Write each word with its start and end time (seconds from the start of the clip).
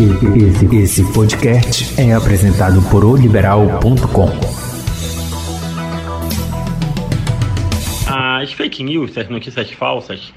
Esse, 0.00 0.76
esse 0.76 1.12
podcast 1.12 2.00
é 2.00 2.14
apresentado 2.14 2.80
por 2.90 3.04
oliberal.com. 3.04 4.30
As 8.08 8.50
fake 8.50 8.82
news, 8.82 9.18
as 9.18 9.28
notícias 9.28 9.70
falsas, 9.72 10.32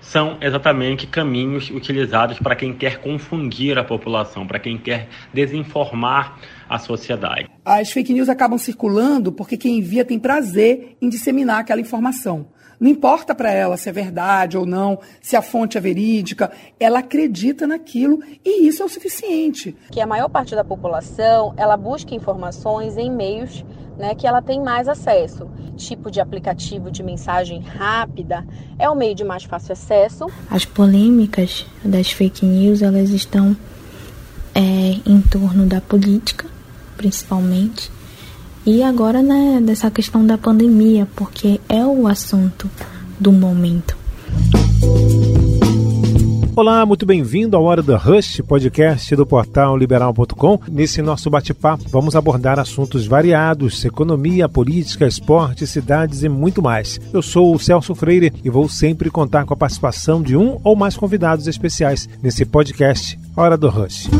são 0.00 0.38
exatamente 0.40 1.08
caminhos 1.08 1.68
utilizados 1.68 2.38
para 2.38 2.54
quem 2.54 2.72
quer 2.72 2.98
confundir 3.00 3.76
a 3.76 3.82
população, 3.82 4.46
para 4.46 4.60
quem 4.60 4.78
quer 4.78 5.08
desinformar 5.34 6.38
a 6.68 6.78
sociedade. 6.78 7.50
As 7.64 7.90
fake 7.90 8.12
news 8.12 8.28
acabam 8.28 8.56
circulando 8.56 9.32
porque 9.32 9.56
quem 9.56 9.78
envia 9.78 10.04
tem 10.04 10.20
prazer 10.20 10.96
em 11.02 11.08
disseminar 11.08 11.58
aquela 11.58 11.80
informação. 11.80 12.46
Não 12.80 12.88
importa 12.88 13.34
para 13.34 13.50
ela 13.50 13.76
se 13.76 13.88
é 13.88 13.92
verdade 13.92 14.56
ou 14.56 14.64
não, 14.64 14.98
se 15.20 15.36
a 15.36 15.42
fonte 15.42 15.76
é 15.76 15.80
verídica, 15.80 16.52
ela 16.78 17.00
acredita 17.00 17.66
naquilo 17.66 18.20
e 18.44 18.68
isso 18.68 18.82
é 18.82 18.86
o 18.86 18.88
suficiente. 18.88 19.76
Que 19.90 20.00
a 20.00 20.06
maior 20.06 20.28
parte 20.28 20.54
da 20.54 20.62
população, 20.62 21.54
ela 21.56 21.76
busca 21.76 22.14
informações 22.14 22.96
em 22.96 23.10
meios 23.10 23.64
né, 23.98 24.14
que 24.14 24.26
ela 24.26 24.40
tem 24.40 24.62
mais 24.62 24.88
acesso. 24.88 25.48
Tipo 25.76 26.10
de 26.10 26.20
aplicativo 26.20 26.90
de 26.90 27.02
mensagem 27.02 27.60
rápida 27.60 28.46
é 28.78 28.88
o 28.88 28.94
meio 28.94 29.14
de 29.14 29.24
mais 29.24 29.44
fácil 29.44 29.72
acesso. 29.72 30.26
As 30.48 30.64
polêmicas 30.64 31.66
das 31.84 32.12
fake 32.12 32.46
news, 32.46 32.80
elas 32.80 33.10
estão 33.10 33.56
é, 34.54 34.60
em 35.04 35.20
torno 35.20 35.66
da 35.66 35.80
política, 35.80 36.46
principalmente, 36.96 37.90
e 38.68 38.82
agora, 38.82 39.22
né, 39.22 39.62
dessa 39.62 39.90
questão 39.90 40.26
da 40.26 40.36
pandemia, 40.36 41.08
porque 41.16 41.58
é 41.70 41.82
o 41.86 42.06
assunto 42.06 42.68
do 43.18 43.32
momento. 43.32 43.96
Olá, 46.54 46.84
muito 46.84 47.06
bem-vindo 47.06 47.56
à 47.56 47.60
Hora 47.60 47.82
do 47.82 47.96
Rush, 47.96 48.42
podcast 48.46 49.16
do 49.16 49.24
portal 49.24 49.74
liberal.com. 49.74 50.60
Nesse 50.70 51.00
nosso 51.00 51.30
bate-papo, 51.30 51.84
vamos 51.88 52.14
abordar 52.14 52.58
assuntos 52.58 53.06
variados: 53.06 53.82
economia, 53.86 54.50
política, 54.50 55.06
esporte, 55.06 55.66
cidades 55.66 56.22
e 56.22 56.28
muito 56.28 56.60
mais. 56.60 57.00
Eu 57.10 57.22
sou 57.22 57.54
o 57.54 57.58
Celso 57.58 57.94
Freire 57.94 58.34
e 58.44 58.50
vou 58.50 58.68
sempre 58.68 59.08
contar 59.08 59.46
com 59.46 59.54
a 59.54 59.56
participação 59.56 60.20
de 60.20 60.36
um 60.36 60.60
ou 60.62 60.76
mais 60.76 60.94
convidados 60.94 61.46
especiais 61.46 62.06
nesse 62.22 62.44
podcast 62.44 63.18
Hora 63.34 63.56
do 63.56 63.70
Rush. 63.70 64.10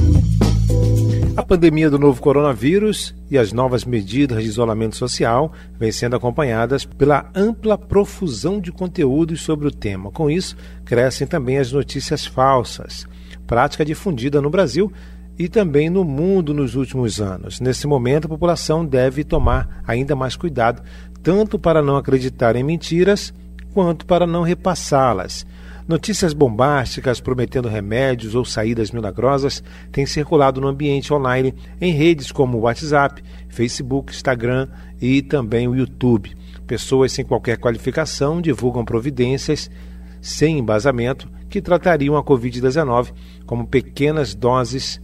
A 1.39 1.43
pandemia 1.45 1.89
do 1.89 2.01
novo 2.01 2.21
coronavírus 2.21 3.15
e 3.31 3.39
as 3.39 3.53
novas 3.53 3.85
medidas 3.85 4.43
de 4.43 4.49
isolamento 4.49 4.97
social 4.97 5.53
vêm 5.79 5.93
sendo 5.93 6.17
acompanhadas 6.17 6.85
pela 6.85 7.31
ampla 7.33 7.79
profusão 7.79 8.61
de 8.61 8.73
conteúdos 8.73 9.43
sobre 9.43 9.69
o 9.69 9.71
tema. 9.71 10.11
Com 10.11 10.29
isso, 10.29 10.57
crescem 10.85 11.29
também 11.29 11.59
as 11.59 11.71
notícias 11.71 12.27
falsas, 12.27 13.07
prática 13.47 13.85
difundida 13.85 14.43
no 14.43 14.51
Brasil 14.51 14.93
e 15.39 15.49
também 15.49 15.89
no 15.89 16.03
mundo 16.03 16.53
nos 16.53 16.75
últimos 16.75 17.21
anos. 17.21 17.61
Nesse 17.61 17.87
momento, 17.87 18.25
a 18.25 18.31
população 18.31 18.85
deve 18.85 19.23
tomar 19.23 19.81
ainda 19.87 20.17
mais 20.17 20.35
cuidado, 20.35 20.83
tanto 21.23 21.57
para 21.57 21.81
não 21.81 21.97
acreditar 21.97 22.57
em 22.57 22.65
mentiras, 22.65 23.33
quanto 23.73 24.07
para 24.07 24.27
não 24.27 24.43
repassá-las. 24.43 25.47
Notícias 25.89 26.35
bombásticas 26.35 27.19
prometendo 27.19 27.67
remédios 27.67 28.35
ou 28.35 28.45
saídas 28.45 28.91
milagrosas 28.91 29.63
têm 29.91 30.05
circulado 30.05 30.61
no 30.61 30.69
ambiente 30.69 31.15
online 31.15 31.55
em 31.81 31.95
redes 31.95 32.31
como 32.31 32.59
WhatsApp, 32.59 33.25
Facebook, 33.49 34.13
Instagram 34.13 34.69
e 35.01 35.23
também 35.23 35.67
o 35.67 35.75
YouTube. 35.75 36.37
Pessoas 36.67 37.13
sem 37.13 37.25
qualquer 37.25 37.57
qualificação 37.57 38.43
divulgam 38.43 38.85
providências 38.85 39.71
sem 40.21 40.59
embasamento 40.59 41.27
que 41.49 41.63
tratariam 41.63 42.19
a 42.19 42.23
Covid-19 42.23 43.15
como 43.47 43.67
pequenas 43.67 44.35
doses 44.35 45.01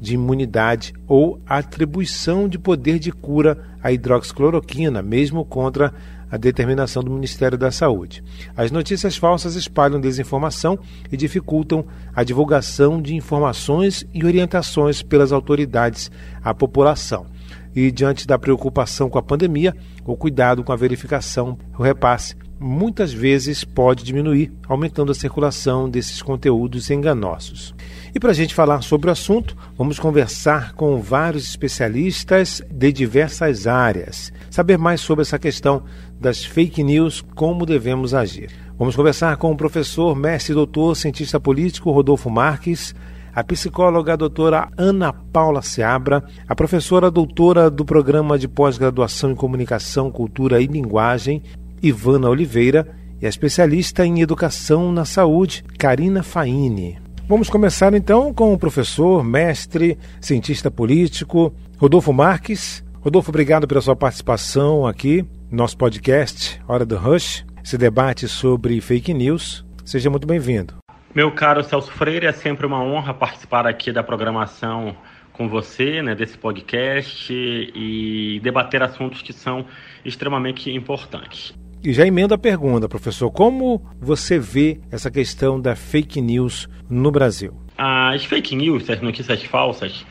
de 0.00 0.14
imunidade 0.14 0.94
ou 1.06 1.40
atribuição 1.46 2.48
de 2.48 2.58
poder 2.58 2.98
de 2.98 3.12
cura 3.12 3.64
à 3.80 3.92
hidroxicloroquina, 3.92 5.00
mesmo 5.00 5.44
contra 5.44 5.94
a 6.30 6.36
determinação 6.36 7.02
do 7.02 7.10
Ministério 7.10 7.56
da 7.56 7.70
Saúde. 7.70 8.22
As 8.56 8.70
notícias 8.70 9.16
falsas 9.16 9.54
espalham 9.54 10.00
desinformação 10.00 10.78
e 11.10 11.16
dificultam 11.16 11.84
a 12.14 12.24
divulgação 12.24 13.00
de 13.00 13.14
informações 13.14 14.06
e 14.12 14.24
orientações 14.24 15.02
pelas 15.02 15.32
autoridades 15.32 16.10
à 16.42 16.54
população. 16.54 17.26
E 17.74 17.90
diante 17.90 18.26
da 18.26 18.38
preocupação 18.38 19.10
com 19.10 19.18
a 19.18 19.22
pandemia, 19.22 19.74
o 20.04 20.16
cuidado 20.16 20.62
com 20.62 20.72
a 20.72 20.76
verificação, 20.76 21.58
o 21.76 21.82
repasse, 21.82 22.36
muitas 22.58 23.12
vezes 23.12 23.64
pode 23.64 24.04
diminuir, 24.04 24.52
aumentando 24.68 25.12
a 25.12 25.14
circulação 25.14 25.88
desses 25.90 26.22
conteúdos 26.22 26.88
enganosos. 26.90 27.74
E 28.14 28.20
para 28.20 28.30
a 28.30 28.34
gente 28.34 28.54
falar 28.54 28.80
sobre 28.82 29.08
o 29.08 29.12
assunto, 29.12 29.56
vamos 29.76 29.98
conversar 29.98 30.72
com 30.74 31.00
vários 31.00 31.44
especialistas 31.48 32.62
de 32.70 32.92
diversas 32.92 33.66
áreas, 33.66 34.32
saber 34.50 34.78
mais 34.78 35.00
sobre 35.00 35.22
essa 35.22 35.38
questão 35.38 35.82
das 36.20 36.44
fake 36.44 36.82
news, 36.82 37.24
como 37.34 37.66
devemos 37.66 38.14
agir. 38.14 38.50
Vamos 38.78 38.96
conversar 38.96 39.36
com 39.36 39.52
o 39.52 39.56
professor, 39.56 40.16
mestre 40.16 40.52
doutor, 40.52 40.96
cientista 40.96 41.38
político 41.38 41.92
Rodolfo 41.92 42.28
Marques, 42.28 42.94
a 43.34 43.42
psicóloga 43.42 44.12
a 44.12 44.16
doutora 44.16 44.68
Ana 44.76 45.12
Paula 45.12 45.62
Seabra, 45.62 46.24
a 46.48 46.54
professora 46.54 47.10
doutora 47.10 47.70
do 47.70 47.84
programa 47.84 48.38
de 48.38 48.48
pós-graduação 48.48 49.32
em 49.32 49.34
comunicação, 49.34 50.10
cultura 50.10 50.60
e 50.60 50.66
linguagem, 50.66 51.42
Ivana 51.82 52.28
Oliveira, 52.28 52.86
e 53.20 53.26
a 53.26 53.28
especialista 53.28 54.04
em 54.04 54.20
educação 54.20 54.92
na 54.92 55.04
saúde, 55.04 55.64
Karina 55.78 56.22
Faini. 56.22 56.98
Vamos 57.28 57.48
começar 57.48 57.94
então 57.94 58.34
com 58.34 58.52
o 58.52 58.58
professor, 58.58 59.24
mestre, 59.24 59.96
cientista 60.20 60.70
político, 60.70 61.52
Rodolfo 61.78 62.12
Marques. 62.12 62.84
Rodolfo, 63.00 63.30
obrigado 63.30 63.66
pela 63.66 63.80
sua 63.80 63.96
participação 63.96 64.86
aqui 64.86 65.24
nosso 65.54 65.78
podcast 65.78 66.60
Hora 66.66 66.84
do 66.84 66.96
Rush, 66.96 67.46
esse 67.62 67.78
debate 67.78 68.26
sobre 68.26 68.80
fake 68.80 69.14
news. 69.14 69.64
Seja 69.84 70.10
muito 70.10 70.26
bem-vindo. 70.26 70.74
Meu 71.14 71.30
caro 71.30 71.62
Celso 71.62 71.92
Freire, 71.92 72.26
é 72.26 72.32
sempre 72.32 72.66
uma 72.66 72.82
honra 72.82 73.14
participar 73.14 73.64
aqui 73.66 73.92
da 73.92 74.02
programação 74.02 74.96
com 75.32 75.48
você, 75.48 76.02
né, 76.02 76.14
desse 76.14 76.36
podcast 76.36 77.32
e 77.32 78.40
debater 78.42 78.82
assuntos 78.82 79.22
que 79.22 79.32
são 79.32 79.64
extremamente 80.04 80.72
importantes. 80.72 81.54
E 81.84 81.92
já 81.92 82.04
emendo 82.04 82.34
a 82.34 82.38
pergunta, 82.38 82.88
professor: 82.88 83.30
como 83.30 83.80
você 84.00 84.38
vê 84.38 84.80
essa 84.90 85.10
questão 85.10 85.60
da 85.60 85.76
fake 85.76 86.20
news 86.20 86.68
no 86.90 87.12
Brasil? 87.12 87.54
As 87.78 88.24
fake 88.24 88.56
news, 88.56 88.88
as 88.90 89.00
notícias 89.00 89.42
falsas, 89.44 90.04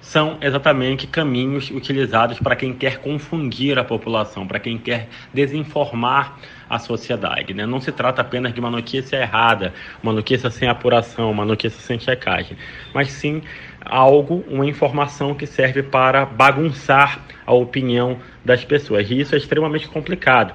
são 0.00 0.38
exatamente 0.40 1.06
caminhos 1.06 1.70
utilizados 1.70 2.38
para 2.38 2.56
quem 2.56 2.72
quer 2.72 2.98
confundir 2.98 3.78
a 3.78 3.84
população, 3.84 4.46
para 4.46 4.58
quem 4.58 4.78
quer 4.78 5.08
desinformar 5.32 6.38
a 6.68 6.78
sociedade. 6.78 7.52
Né? 7.52 7.66
Não 7.66 7.80
se 7.80 7.92
trata 7.92 8.20
apenas 8.22 8.54
de 8.54 8.60
uma 8.60 8.70
notícia 8.70 9.16
errada, 9.16 9.74
uma 10.02 10.12
notícia 10.12 10.50
sem 10.50 10.68
apuração, 10.68 11.30
uma 11.30 11.44
notícia 11.44 11.80
sem 11.80 11.98
checagem, 11.98 12.56
mas 12.94 13.10
sim 13.10 13.42
algo, 13.84 14.44
uma 14.48 14.66
informação 14.66 15.34
que 15.34 15.46
serve 15.46 15.82
para 15.82 16.24
bagunçar 16.24 17.20
a 17.46 17.52
opinião 17.52 18.18
das 18.44 18.64
pessoas. 18.64 19.10
E 19.10 19.20
isso 19.20 19.34
é 19.34 19.38
extremamente 19.38 19.88
complicado 19.88 20.54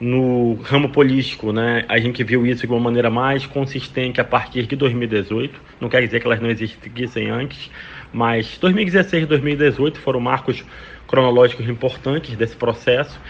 no 0.00 0.54
ramo 0.62 0.88
político, 0.88 1.52
né, 1.52 1.84
a 1.86 1.98
gente 1.98 2.24
viu 2.24 2.46
isso 2.46 2.66
de 2.66 2.72
uma 2.72 2.80
maneira 2.80 3.10
mais 3.10 3.44
consistente 3.44 4.18
a 4.18 4.24
partir 4.24 4.66
de 4.66 4.74
2018. 4.74 5.60
Não 5.78 5.90
quer 5.90 6.00
dizer 6.00 6.20
que 6.20 6.26
elas 6.26 6.40
não 6.40 6.48
existissem 6.48 7.28
antes, 7.28 7.70
mas 8.12 8.58
2016 8.58 9.24
e 9.24 9.26
2018 9.26 10.00
foram 10.00 10.20
marcos 10.20 10.64
cronológicos 11.06 11.68
importantes 11.68 12.36
desse 12.36 12.56
processo 12.56 13.20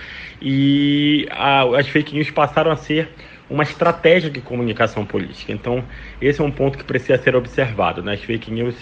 e 0.41 1.27
a, 1.31 1.63
as 1.79 1.89
fake 1.89 2.15
news 2.15 2.31
passaram 2.31 2.71
a 2.71 2.77
ser 2.77 3.09
uma 3.49 3.65
estratégia 3.65 4.31
de 4.31 4.41
comunicação 4.41 5.05
política. 5.05 5.53
Então, 5.53 5.83
esse 6.23 6.41
é 6.41 6.45
um 6.45 6.53
ponto 6.53 6.79
que 6.79 6.85
precisa 6.85 7.19
ser 7.19 7.35
observado. 7.35 8.01
Né? 8.01 8.15
As 8.15 8.21
fake 8.21 8.51
news, 8.51 8.77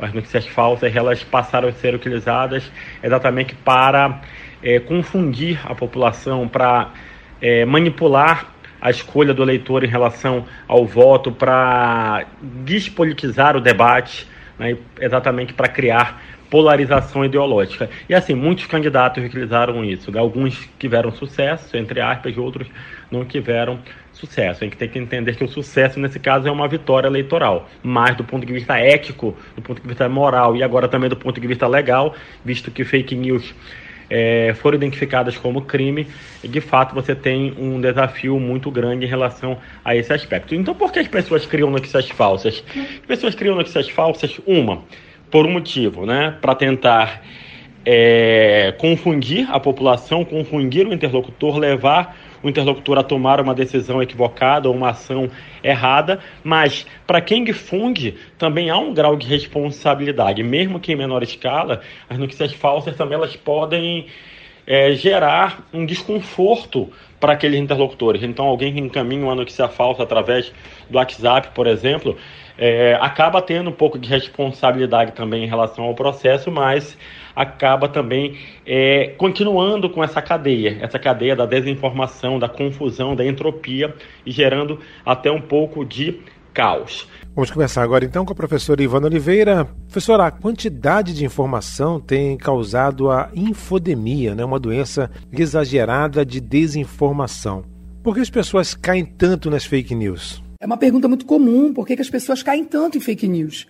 as 0.00 0.12
notícias 0.14 0.46
falsas, 0.46 0.96
elas 0.96 1.22
passaram 1.22 1.68
a 1.68 1.72
ser 1.72 1.94
utilizadas 1.94 2.70
exatamente 3.02 3.54
para 3.54 4.22
é, 4.62 4.80
confundir 4.80 5.60
a 5.64 5.74
população, 5.74 6.48
para 6.48 6.90
é, 7.42 7.66
manipular 7.66 8.54
a 8.80 8.90
escolha 8.90 9.34
do 9.34 9.42
eleitor 9.42 9.84
em 9.84 9.88
relação 9.88 10.46
ao 10.66 10.86
voto, 10.86 11.30
para 11.30 12.26
despolitizar 12.40 13.56
o 13.56 13.60
debate, 13.60 14.26
né, 14.58 14.76
exatamente 15.00 15.52
para 15.52 15.68
criar 15.68 16.22
polarização 16.50 17.24
ideológica. 17.24 17.90
E 18.08 18.14
assim, 18.14 18.34
muitos 18.34 18.66
candidatos 18.66 19.24
utilizaram 19.24 19.84
isso. 19.84 20.16
Alguns 20.16 20.68
tiveram 20.78 21.10
sucesso, 21.10 21.76
entre 21.76 22.00
aspas, 22.00 22.36
outros 22.38 22.68
não 23.10 23.24
tiveram 23.24 23.80
sucesso. 24.12 24.62
A 24.62 24.66
gente 24.66 24.76
tem 24.76 24.88
que 24.88 24.98
entender 24.98 25.36
que 25.36 25.44
o 25.44 25.48
sucesso, 25.48 26.00
nesse 26.00 26.18
caso, 26.18 26.48
é 26.48 26.50
uma 26.50 26.68
vitória 26.68 27.08
eleitoral. 27.08 27.68
Mas 27.82 28.16
do 28.16 28.24
ponto 28.24 28.46
de 28.46 28.52
vista 28.52 28.78
ético, 28.78 29.36
do 29.54 29.62
ponto 29.62 29.82
de 29.82 29.88
vista 29.88 30.08
moral 30.08 30.56
e 30.56 30.62
agora 30.62 30.88
também 30.88 31.08
do 31.08 31.16
ponto 31.16 31.40
de 31.40 31.46
vista 31.46 31.66
legal, 31.66 32.14
visto 32.44 32.70
que 32.70 32.84
fake 32.84 33.14
news 33.14 33.54
é, 34.08 34.54
foram 34.56 34.76
identificadas 34.76 35.36
como 35.36 35.62
crime, 35.62 36.06
e 36.42 36.48
de 36.48 36.60
fato 36.60 36.94
você 36.94 37.14
tem 37.14 37.54
um 37.58 37.80
desafio 37.80 38.38
muito 38.38 38.70
grande 38.70 39.04
em 39.04 39.08
relação 39.08 39.58
a 39.84 39.94
esse 39.94 40.12
aspecto. 40.12 40.54
Então, 40.54 40.74
por 40.74 40.92
que 40.92 40.98
as 40.98 41.08
pessoas 41.08 41.46
criam 41.46 41.70
notícias 41.70 42.08
falsas? 42.08 42.62
As 42.74 43.06
pessoas 43.06 43.34
criam 43.34 43.54
notícias 43.54 43.88
falsas, 43.88 44.40
uma, 44.46 44.82
por 45.30 45.46
um 45.46 45.50
motivo, 45.50 46.06
né? 46.06 46.36
Para 46.40 46.54
tentar 46.54 47.22
é, 47.84 48.74
confundir 48.78 49.48
a 49.50 49.60
população, 49.60 50.24
confundir 50.24 50.86
o 50.86 50.92
interlocutor, 50.92 51.56
levar 51.58 52.16
o 52.46 52.48
interlocutor 52.48 52.96
a 52.96 53.02
tomar 53.02 53.40
uma 53.40 53.52
decisão 53.52 54.00
equivocada 54.00 54.68
ou 54.68 54.74
uma 54.74 54.90
ação 54.90 55.28
errada, 55.64 56.20
mas 56.44 56.86
para 57.04 57.20
quem 57.20 57.42
difunde 57.42 58.14
também 58.38 58.70
há 58.70 58.78
um 58.78 58.94
grau 58.94 59.16
de 59.16 59.26
responsabilidade, 59.26 60.44
mesmo 60.44 60.78
que 60.78 60.92
em 60.92 60.96
menor 60.96 61.24
escala, 61.24 61.80
as 62.08 62.16
notícias 62.16 62.52
falsas 62.52 62.96
também 62.96 63.16
elas 63.16 63.34
podem 63.34 64.06
é, 64.64 64.92
gerar 64.92 65.66
um 65.72 65.84
desconforto 65.84 66.92
para 67.26 67.32
aqueles 67.32 67.58
interlocutores. 67.58 68.22
Então, 68.22 68.46
alguém 68.46 68.72
que 68.72 68.78
encaminha 68.78 69.24
uma 69.24 69.34
notícia 69.34 69.66
falsa 69.66 70.04
através 70.04 70.52
do 70.88 70.96
WhatsApp, 70.96 71.48
por 71.52 71.66
exemplo, 71.66 72.16
é, 72.56 72.96
acaba 73.00 73.42
tendo 73.42 73.68
um 73.68 73.72
pouco 73.72 73.98
de 73.98 74.08
responsabilidade 74.08 75.10
também 75.10 75.42
em 75.42 75.48
relação 75.48 75.82
ao 75.82 75.92
processo, 75.92 76.52
mas 76.52 76.96
acaba 77.34 77.88
também 77.88 78.38
é, 78.64 79.08
continuando 79.18 79.90
com 79.90 80.04
essa 80.04 80.22
cadeia, 80.22 80.78
essa 80.80 81.00
cadeia 81.00 81.34
da 81.34 81.46
desinformação, 81.46 82.38
da 82.38 82.48
confusão, 82.48 83.16
da 83.16 83.26
entropia 83.26 83.92
e 84.24 84.30
gerando 84.30 84.78
até 85.04 85.28
um 85.28 85.40
pouco 85.40 85.84
de 85.84 86.20
caos. 86.54 87.08
Vamos 87.36 87.50
conversar 87.50 87.82
agora 87.82 88.02
então 88.02 88.24
com 88.24 88.32
a 88.32 88.34
professora 88.34 88.82
Ivana 88.82 89.08
Oliveira. 89.08 89.66
Professora, 89.66 90.24
a 90.26 90.30
quantidade 90.30 91.12
de 91.12 91.22
informação 91.22 92.00
tem 92.00 92.34
causado 92.34 93.10
a 93.10 93.30
infodemia, 93.34 94.34
né? 94.34 94.42
uma 94.42 94.58
doença 94.58 95.10
exagerada 95.30 96.24
de 96.24 96.40
desinformação. 96.40 97.62
Por 98.02 98.14
que 98.14 98.22
as 98.22 98.30
pessoas 98.30 98.72
caem 98.72 99.04
tanto 99.04 99.50
nas 99.50 99.66
fake 99.66 99.94
news? 99.94 100.42
É 100.58 100.64
uma 100.64 100.78
pergunta 100.78 101.08
muito 101.08 101.26
comum, 101.26 101.74
por 101.74 101.86
que, 101.86 102.00
as 102.00 102.08
pessoas 102.08 102.42
caem 102.42 102.64
tanto 102.64 102.96
em 102.96 103.02
fake 103.02 103.28
news? 103.28 103.66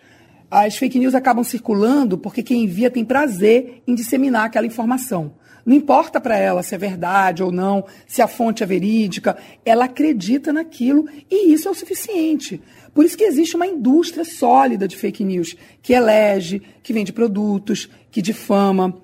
As 0.49 0.77
fake 0.77 1.01
news 1.01 1.17
acabam 1.17 1.43
circulando 1.43 2.17
porque 2.17 2.45
quem 2.45 2.63
envia 2.63 2.89
tem 2.89 3.05
prazer 3.05 3.83
em 3.85 3.97
disseminar 3.97 4.45
aquela 4.45 4.69
informação. 4.69 5.33
Não 5.67 5.75
importa 5.75 6.21
para 6.21 6.39
ela 6.39 6.63
se 6.63 6.77
é 6.77 6.79
verdade 6.79 7.43
ou 7.43 7.51
não, 7.51 7.85
se 8.07 8.23
a 8.23 8.29
fonte 8.29 8.63
é 8.63 8.67
verídica, 8.67 9.37
ela 9.65 9.87
acredita 9.87 10.53
naquilo 10.53 11.09
e 11.29 11.53
isso 11.53 11.67
é 11.67 11.71
o 11.73 11.75
suficiente. 11.75 12.63
Por 12.95 13.05
isso 13.05 13.19
que 13.19 13.25
existe 13.25 13.57
uma 13.57 13.67
indústria 13.67 14.25
sólida 14.25 14.87
de 14.87 14.97
fake 14.97 15.25
news, 15.25 15.57
que 15.83 15.93
elege, 15.93 16.63
que 16.85 16.93
vende 16.93 17.13
produtos, 17.13 17.91
que 18.13 18.23
difama. 18.23 18.97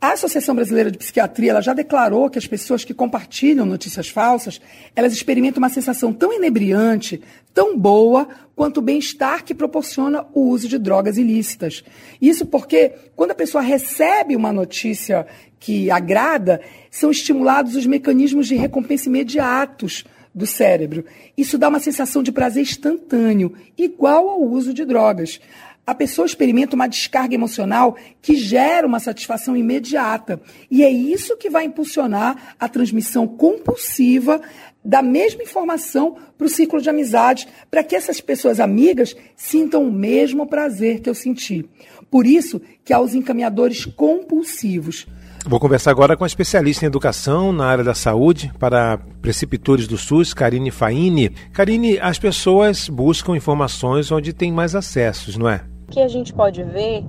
A 0.00 0.12
Associação 0.12 0.54
Brasileira 0.54 0.90
de 0.90 0.96
Psiquiatria 0.96 1.50
ela 1.50 1.60
já 1.60 1.74
declarou 1.74 2.30
que 2.30 2.38
as 2.38 2.46
pessoas 2.46 2.82
que 2.84 2.94
compartilham 2.94 3.66
notícias 3.66 4.08
falsas, 4.08 4.58
elas 4.96 5.12
experimentam 5.12 5.58
uma 5.58 5.68
sensação 5.68 6.10
tão 6.10 6.32
inebriante, 6.32 7.20
tão 7.52 7.78
boa, 7.78 8.26
quanto 8.56 8.78
o 8.78 8.82
bem-estar 8.82 9.44
que 9.44 9.54
proporciona 9.54 10.24
o 10.32 10.48
uso 10.48 10.68
de 10.68 10.78
drogas 10.78 11.18
ilícitas. 11.18 11.84
Isso 12.18 12.46
porque, 12.46 12.94
quando 13.14 13.32
a 13.32 13.34
pessoa 13.34 13.62
recebe 13.62 14.34
uma 14.34 14.54
notícia 14.54 15.26
que 15.58 15.90
agrada, 15.90 16.62
são 16.90 17.10
estimulados 17.10 17.76
os 17.76 17.84
mecanismos 17.84 18.48
de 18.48 18.54
recompensa 18.54 19.10
imediatos 19.10 20.04
do 20.34 20.46
cérebro. 20.46 21.04
Isso 21.36 21.58
dá 21.58 21.68
uma 21.68 21.80
sensação 21.80 22.22
de 22.22 22.32
prazer 22.32 22.62
instantâneo, 22.62 23.52
igual 23.76 24.30
ao 24.30 24.40
uso 24.40 24.72
de 24.72 24.86
drogas 24.86 25.40
a 25.86 25.94
pessoa 25.94 26.26
experimenta 26.26 26.76
uma 26.76 26.86
descarga 26.86 27.34
emocional 27.34 27.96
que 28.22 28.36
gera 28.36 28.86
uma 28.86 29.00
satisfação 29.00 29.56
imediata. 29.56 30.40
E 30.70 30.84
é 30.84 30.90
isso 30.90 31.36
que 31.36 31.50
vai 31.50 31.64
impulsionar 31.64 32.54
a 32.58 32.68
transmissão 32.68 33.26
compulsiva 33.26 34.40
da 34.84 35.02
mesma 35.02 35.42
informação 35.42 36.16
para 36.38 36.46
o 36.46 36.50
círculo 36.50 36.80
de 36.80 36.88
amizades, 36.88 37.46
para 37.70 37.82
que 37.82 37.94
essas 37.94 38.20
pessoas 38.20 38.60
amigas 38.60 39.14
sintam 39.36 39.84
o 39.84 39.92
mesmo 39.92 40.46
prazer 40.46 41.00
que 41.00 41.10
eu 41.10 41.14
senti. 41.14 41.68
Por 42.10 42.26
isso 42.26 42.60
que 42.84 42.92
há 42.92 43.00
os 43.00 43.14
encaminhadores 43.14 43.84
compulsivos. 43.84 45.06
Vou 45.46 45.58
conversar 45.58 45.90
agora 45.90 46.16
com 46.16 46.24
a 46.24 46.26
especialista 46.26 46.84
em 46.84 46.88
educação 46.88 47.50
na 47.50 47.64
área 47.64 47.82
da 47.82 47.94
saúde 47.94 48.52
para 48.58 48.98
preceptores 49.22 49.88
do 49.88 49.96
SUS, 49.96 50.34
Karine 50.34 50.70
Faini. 50.70 51.30
Karine, 51.52 51.98
as 51.98 52.18
pessoas 52.18 52.88
buscam 52.88 53.34
informações 53.34 54.12
onde 54.12 54.34
tem 54.34 54.52
mais 54.52 54.74
acessos, 54.74 55.38
não 55.38 55.48
é? 55.48 55.64
O 55.88 55.92
que 55.92 56.00
a 56.00 56.08
gente 56.08 56.32
pode 56.34 56.62
ver 56.62 57.04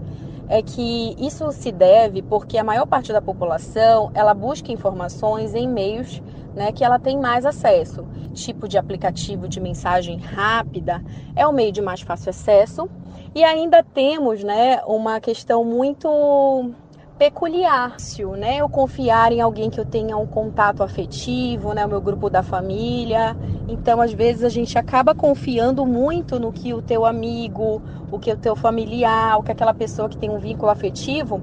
é 0.47 0.61
que 0.61 1.15
isso 1.19 1.51
se 1.51 1.71
deve 1.71 2.21
porque 2.21 2.57
a 2.57 2.63
maior 2.63 2.85
parte 2.85 3.11
da 3.11 3.21
população 3.21 4.11
ela 4.13 4.33
busca 4.33 4.71
informações 4.71 5.53
em 5.53 5.67
meios 5.67 6.21
né, 6.55 6.71
que 6.71 6.83
ela 6.83 6.97
tem 6.97 7.19
mais 7.19 7.45
acesso. 7.45 8.05
Tipo 8.33 8.67
de 8.67 8.77
aplicativo 8.77 9.47
de 9.47 9.59
mensagem 9.59 10.17
rápida 10.19 11.03
é 11.35 11.45
o 11.45 11.51
meio 11.53 11.71
de 11.71 11.81
mais 11.81 12.01
fácil 12.01 12.29
acesso. 12.29 12.89
E 13.35 13.43
ainda 13.43 13.83
temos 13.83 14.43
né, 14.43 14.81
uma 14.85 15.19
questão 15.19 15.63
muito 15.63 16.73
peculiar, 17.21 17.97
né? 18.35 18.57
Eu 18.57 18.67
confiar 18.67 19.31
em 19.31 19.39
alguém 19.39 19.69
que 19.69 19.79
eu 19.79 19.85
tenha 19.85 20.17
um 20.17 20.25
contato 20.25 20.81
afetivo, 20.81 21.71
né? 21.71 21.85
O 21.85 21.89
meu 21.89 22.01
grupo 22.01 22.31
da 22.31 22.41
família. 22.41 23.37
Então, 23.67 24.01
às 24.01 24.11
vezes 24.11 24.43
a 24.43 24.49
gente 24.49 24.75
acaba 24.75 25.13
confiando 25.13 25.85
muito 25.85 26.39
no 26.39 26.51
que 26.51 26.73
o 26.73 26.81
teu 26.81 27.05
amigo, 27.05 27.79
o 28.11 28.17
que 28.17 28.31
o 28.31 28.37
teu 28.37 28.55
familiar, 28.55 29.37
o 29.37 29.43
que 29.43 29.51
aquela 29.51 29.71
pessoa 29.71 30.09
que 30.09 30.17
tem 30.17 30.31
um 30.31 30.39
vínculo 30.39 30.71
afetivo 30.71 31.39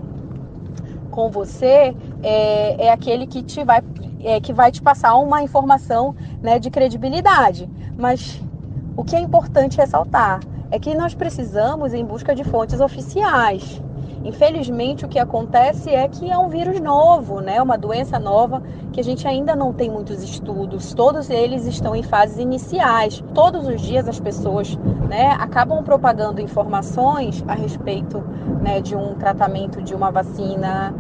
com 1.12 1.30
você 1.30 1.94
é, 2.24 2.86
é 2.86 2.90
aquele 2.90 3.24
que 3.24 3.40
te 3.44 3.62
vai 3.62 3.80
é, 4.18 4.40
que 4.40 4.52
vai 4.52 4.72
te 4.72 4.82
passar 4.82 5.14
uma 5.14 5.44
informação 5.44 6.12
né, 6.42 6.58
de 6.58 6.70
credibilidade. 6.70 7.70
Mas 7.96 8.42
o 8.96 9.04
que 9.04 9.14
é 9.14 9.20
importante 9.20 9.76
ressaltar 9.76 10.40
é 10.72 10.78
que 10.80 10.92
nós 10.96 11.14
precisamos 11.14 11.94
em 11.94 12.04
busca 12.04 12.34
de 12.34 12.42
fontes 12.42 12.80
oficiais. 12.80 13.80
Infelizmente, 14.24 15.04
o 15.04 15.08
que 15.08 15.18
acontece 15.18 15.90
é 15.90 16.08
que 16.08 16.30
é 16.30 16.36
um 16.36 16.48
vírus 16.48 16.80
novo, 16.80 17.40
né? 17.40 17.62
Uma 17.62 17.78
doença 17.78 18.18
nova 18.18 18.62
que 18.92 19.00
a 19.00 19.04
gente 19.04 19.26
ainda 19.26 19.54
não 19.54 19.72
tem 19.72 19.90
muitos 19.90 20.22
estudos. 20.22 20.92
Todos 20.92 21.30
eles 21.30 21.66
estão 21.66 21.94
em 21.94 22.02
fases 22.02 22.38
iniciais. 22.38 23.22
Todos 23.32 23.66
os 23.66 23.80
dias 23.80 24.08
as 24.08 24.18
pessoas, 24.18 24.76
né, 25.08 25.30
acabam 25.38 25.82
propagando 25.84 26.40
informações 26.40 27.44
a 27.46 27.54
respeito, 27.54 28.20
né, 28.60 28.80
de 28.80 28.96
um 28.96 29.14
tratamento, 29.14 29.80
de 29.80 29.94
uma 29.94 30.10
vacina. 30.10 30.94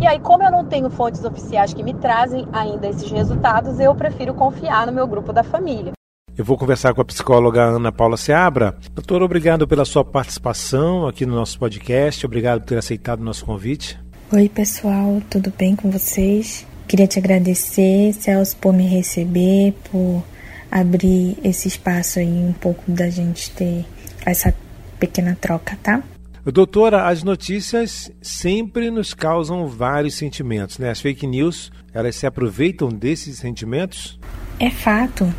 E 0.00 0.06
aí, 0.06 0.18
como 0.18 0.42
eu 0.42 0.50
não 0.50 0.64
tenho 0.64 0.90
fontes 0.90 1.24
oficiais 1.24 1.72
que 1.72 1.82
me 1.82 1.94
trazem 1.94 2.46
ainda 2.52 2.86
esses 2.86 3.10
resultados, 3.10 3.80
eu 3.80 3.94
prefiro 3.94 4.34
confiar 4.34 4.86
no 4.86 4.92
meu 4.92 5.06
grupo 5.06 5.32
da 5.32 5.42
família. 5.42 5.97
Eu 6.38 6.44
vou 6.44 6.56
conversar 6.56 6.94
com 6.94 7.00
a 7.00 7.04
psicóloga 7.04 7.64
Ana 7.64 7.90
Paula 7.90 8.16
Seabra. 8.16 8.78
Doutor, 8.94 9.24
obrigado 9.24 9.66
pela 9.66 9.84
sua 9.84 10.04
participação 10.04 11.04
aqui 11.04 11.26
no 11.26 11.34
nosso 11.34 11.58
podcast. 11.58 12.24
Obrigado 12.24 12.60
por 12.60 12.68
ter 12.68 12.78
aceitado 12.78 13.18
o 13.18 13.24
nosso 13.24 13.44
convite. 13.44 13.98
Oi, 14.30 14.48
pessoal, 14.48 15.20
tudo 15.28 15.52
bem 15.58 15.74
com 15.74 15.90
vocês? 15.90 16.64
Queria 16.86 17.08
te 17.08 17.18
agradecer, 17.18 18.12
Celso, 18.12 18.56
por 18.58 18.72
me 18.72 18.86
receber, 18.86 19.74
por 19.90 20.22
abrir 20.70 21.36
esse 21.42 21.66
espaço 21.66 22.20
aí 22.20 22.28
um 22.28 22.52
pouco 22.52 22.88
da 22.88 23.10
gente 23.10 23.50
ter 23.50 23.84
essa 24.24 24.54
pequena 24.96 25.36
troca, 25.40 25.76
tá? 25.82 26.04
Doutora, 26.46 27.08
as 27.08 27.24
notícias 27.24 28.12
sempre 28.22 28.92
nos 28.92 29.12
causam 29.12 29.66
vários 29.66 30.14
sentimentos, 30.14 30.78
né? 30.78 30.90
As 30.90 31.00
fake 31.00 31.26
news, 31.26 31.72
elas 31.92 32.14
se 32.14 32.28
aproveitam 32.28 32.90
desses 32.90 33.38
sentimentos? 33.38 34.20
É 34.60 34.70
fato 34.70 35.34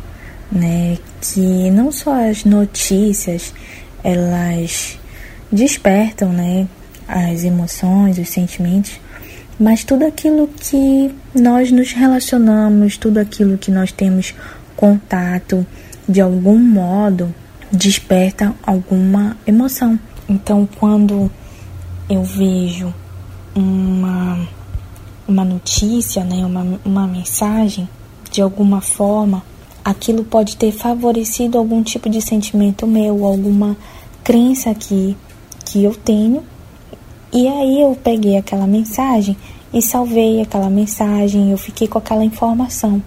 né, 0.50 0.98
que 1.20 1.70
não 1.70 1.92
só 1.92 2.28
as 2.28 2.44
notícias 2.44 3.54
elas 4.02 4.98
despertam, 5.50 6.32
né, 6.32 6.66
as 7.06 7.44
emoções, 7.44 8.18
os 8.18 8.28
sentimentos, 8.28 9.00
mas 9.58 9.84
tudo 9.84 10.06
aquilo 10.06 10.48
que 10.48 11.14
nós 11.34 11.70
nos 11.70 11.92
relacionamos, 11.92 12.96
tudo 12.96 13.18
aquilo 13.18 13.58
que 13.58 13.70
nós 13.70 13.92
temos 13.92 14.34
contato, 14.76 15.66
de 16.08 16.20
algum 16.20 16.58
modo 16.58 17.34
desperta 17.70 18.54
alguma 18.62 19.36
emoção. 19.46 19.98
Então, 20.28 20.68
quando 20.78 21.30
eu 22.08 22.24
vejo 22.24 22.92
uma, 23.54 24.48
uma 25.28 25.44
notícia, 25.44 26.24
né, 26.24 26.44
uma, 26.44 26.80
uma 26.84 27.06
mensagem, 27.06 27.88
de 28.30 28.40
alguma 28.40 28.80
forma 28.80 29.42
aquilo 29.84 30.24
pode 30.24 30.56
ter 30.56 30.72
favorecido 30.72 31.58
algum 31.58 31.82
tipo 31.82 32.08
de 32.08 32.20
sentimento 32.20 32.86
meu, 32.86 33.24
alguma 33.24 33.76
crença 34.22 34.74
que, 34.74 35.16
que 35.64 35.84
eu 35.84 35.94
tenho. 35.94 36.42
E 37.32 37.46
aí 37.46 37.80
eu 37.80 37.96
peguei 38.02 38.36
aquela 38.36 38.66
mensagem 38.66 39.36
e 39.72 39.80
salvei 39.80 40.42
aquela 40.42 40.68
mensagem, 40.68 41.50
eu 41.50 41.58
fiquei 41.58 41.86
com 41.86 41.98
aquela 41.98 42.24
informação. 42.24 43.02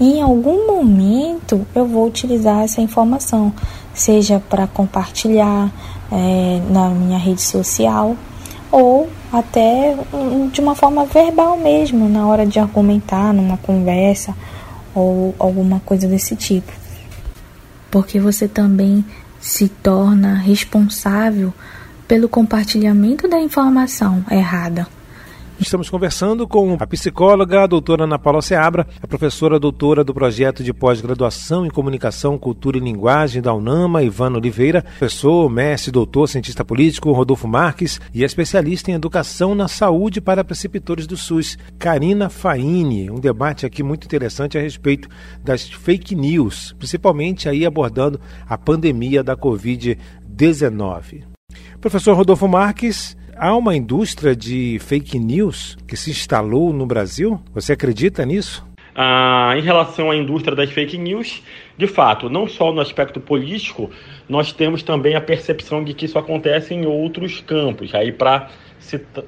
E 0.00 0.14
em 0.14 0.22
algum 0.22 0.66
momento 0.66 1.64
eu 1.74 1.86
vou 1.86 2.06
utilizar 2.06 2.62
essa 2.62 2.80
informação, 2.80 3.52
seja 3.94 4.42
para 4.48 4.66
compartilhar 4.66 5.70
é, 6.10 6.60
na 6.70 6.88
minha 6.90 7.18
rede 7.18 7.42
social 7.42 8.16
ou 8.70 9.08
até 9.32 9.94
de 10.50 10.60
uma 10.60 10.74
forma 10.74 11.04
verbal 11.04 11.56
mesmo, 11.56 12.08
na 12.08 12.26
hora 12.26 12.46
de 12.46 12.58
argumentar 12.58 13.32
numa 13.32 13.56
conversa 13.58 14.34
ou 14.94 15.34
alguma 15.38 15.80
coisa 15.80 16.06
desse 16.06 16.36
tipo. 16.36 16.72
Porque 17.90 18.18
você 18.18 18.48
também 18.48 19.04
se 19.40 19.68
torna 19.68 20.34
responsável 20.34 21.52
pelo 22.06 22.28
compartilhamento 22.28 23.28
da 23.28 23.40
informação 23.40 24.24
errada. 24.30 24.86
Estamos 25.62 25.88
conversando 25.88 26.46
com 26.46 26.76
a 26.78 26.86
psicóloga, 26.88 27.62
a 27.62 27.66
doutora 27.68 28.02
Ana 28.02 28.18
Paula 28.18 28.42
Seabra, 28.42 28.84
a 29.00 29.06
professora 29.06 29.60
doutora 29.60 30.02
do 30.02 30.12
projeto 30.12 30.64
de 30.64 30.72
pós-graduação 30.72 31.64
em 31.64 31.70
Comunicação, 31.70 32.36
Cultura 32.36 32.76
e 32.76 32.80
Linguagem 32.80 33.40
da 33.40 33.54
UNAMA, 33.54 34.02
Ivana 34.02 34.38
Oliveira, 34.38 34.82
professor, 34.82 35.48
mestre, 35.48 35.92
doutor, 35.92 36.28
cientista 36.28 36.64
político, 36.64 37.12
Rodolfo 37.12 37.46
Marques 37.46 38.00
e 38.12 38.24
a 38.24 38.26
especialista 38.26 38.90
em 38.90 38.94
Educação 38.94 39.54
na 39.54 39.68
Saúde 39.68 40.20
para 40.20 40.42
Preceptores 40.44 41.06
do 41.06 41.16
SUS, 41.16 41.56
Karina 41.78 42.28
Faini. 42.28 43.08
Um 43.08 43.20
debate 43.20 43.64
aqui 43.64 43.84
muito 43.84 44.04
interessante 44.04 44.58
a 44.58 44.60
respeito 44.60 45.08
das 45.44 45.70
fake 45.70 46.16
news, 46.16 46.74
principalmente 46.76 47.48
aí 47.48 47.64
abordando 47.64 48.20
a 48.48 48.58
pandemia 48.58 49.22
da 49.22 49.36
Covid-19. 49.36 51.22
Professor 51.80 52.14
Rodolfo 52.14 52.48
Marques, 52.48 53.16
há 53.42 53.56
uma 53.56 53.74
indústria 53.74 54.36
de 54.36 54.78
fake 54.78 55.18
news 55.18 55.76
que 55.88 55.96
se 55.96 56.10
instalou 56.12 56.72
no 56.72 56.86
Brasil? 56.86 57.40
Você 57.52 57.72
acredita 57.72 58.24
nisso? 58.24 58.64
Ah, 58.94 59.54
em 59.56 59.62
relação 59.62 60.12
à 60.12 60.16
indústria 60.16 60.54
das 60.54 60.70
fake 60.70 60.96
news, 60.96 61.42
de 61.76 61.88
fato, 61.88 62.30
não 62.30 62.46
só 62.46 62.72
no 62.72 62.80
aspecto 62.80 63.18
político, 63.18 63.90
nós 64.28 64.52
temos 64.52 64.84
também 64.84 65.16
a 65.16 65.20
percepção 65.20 65.82
de 65.82 65.92
que 65.92 66.04
isso 66.04 66.20
acontece 66.20 66.72
em 66.72 66.86
outros 66.86 67.40
campos. 67.40 67.92
Aí, 67.96 68.12
para 68.12 68.48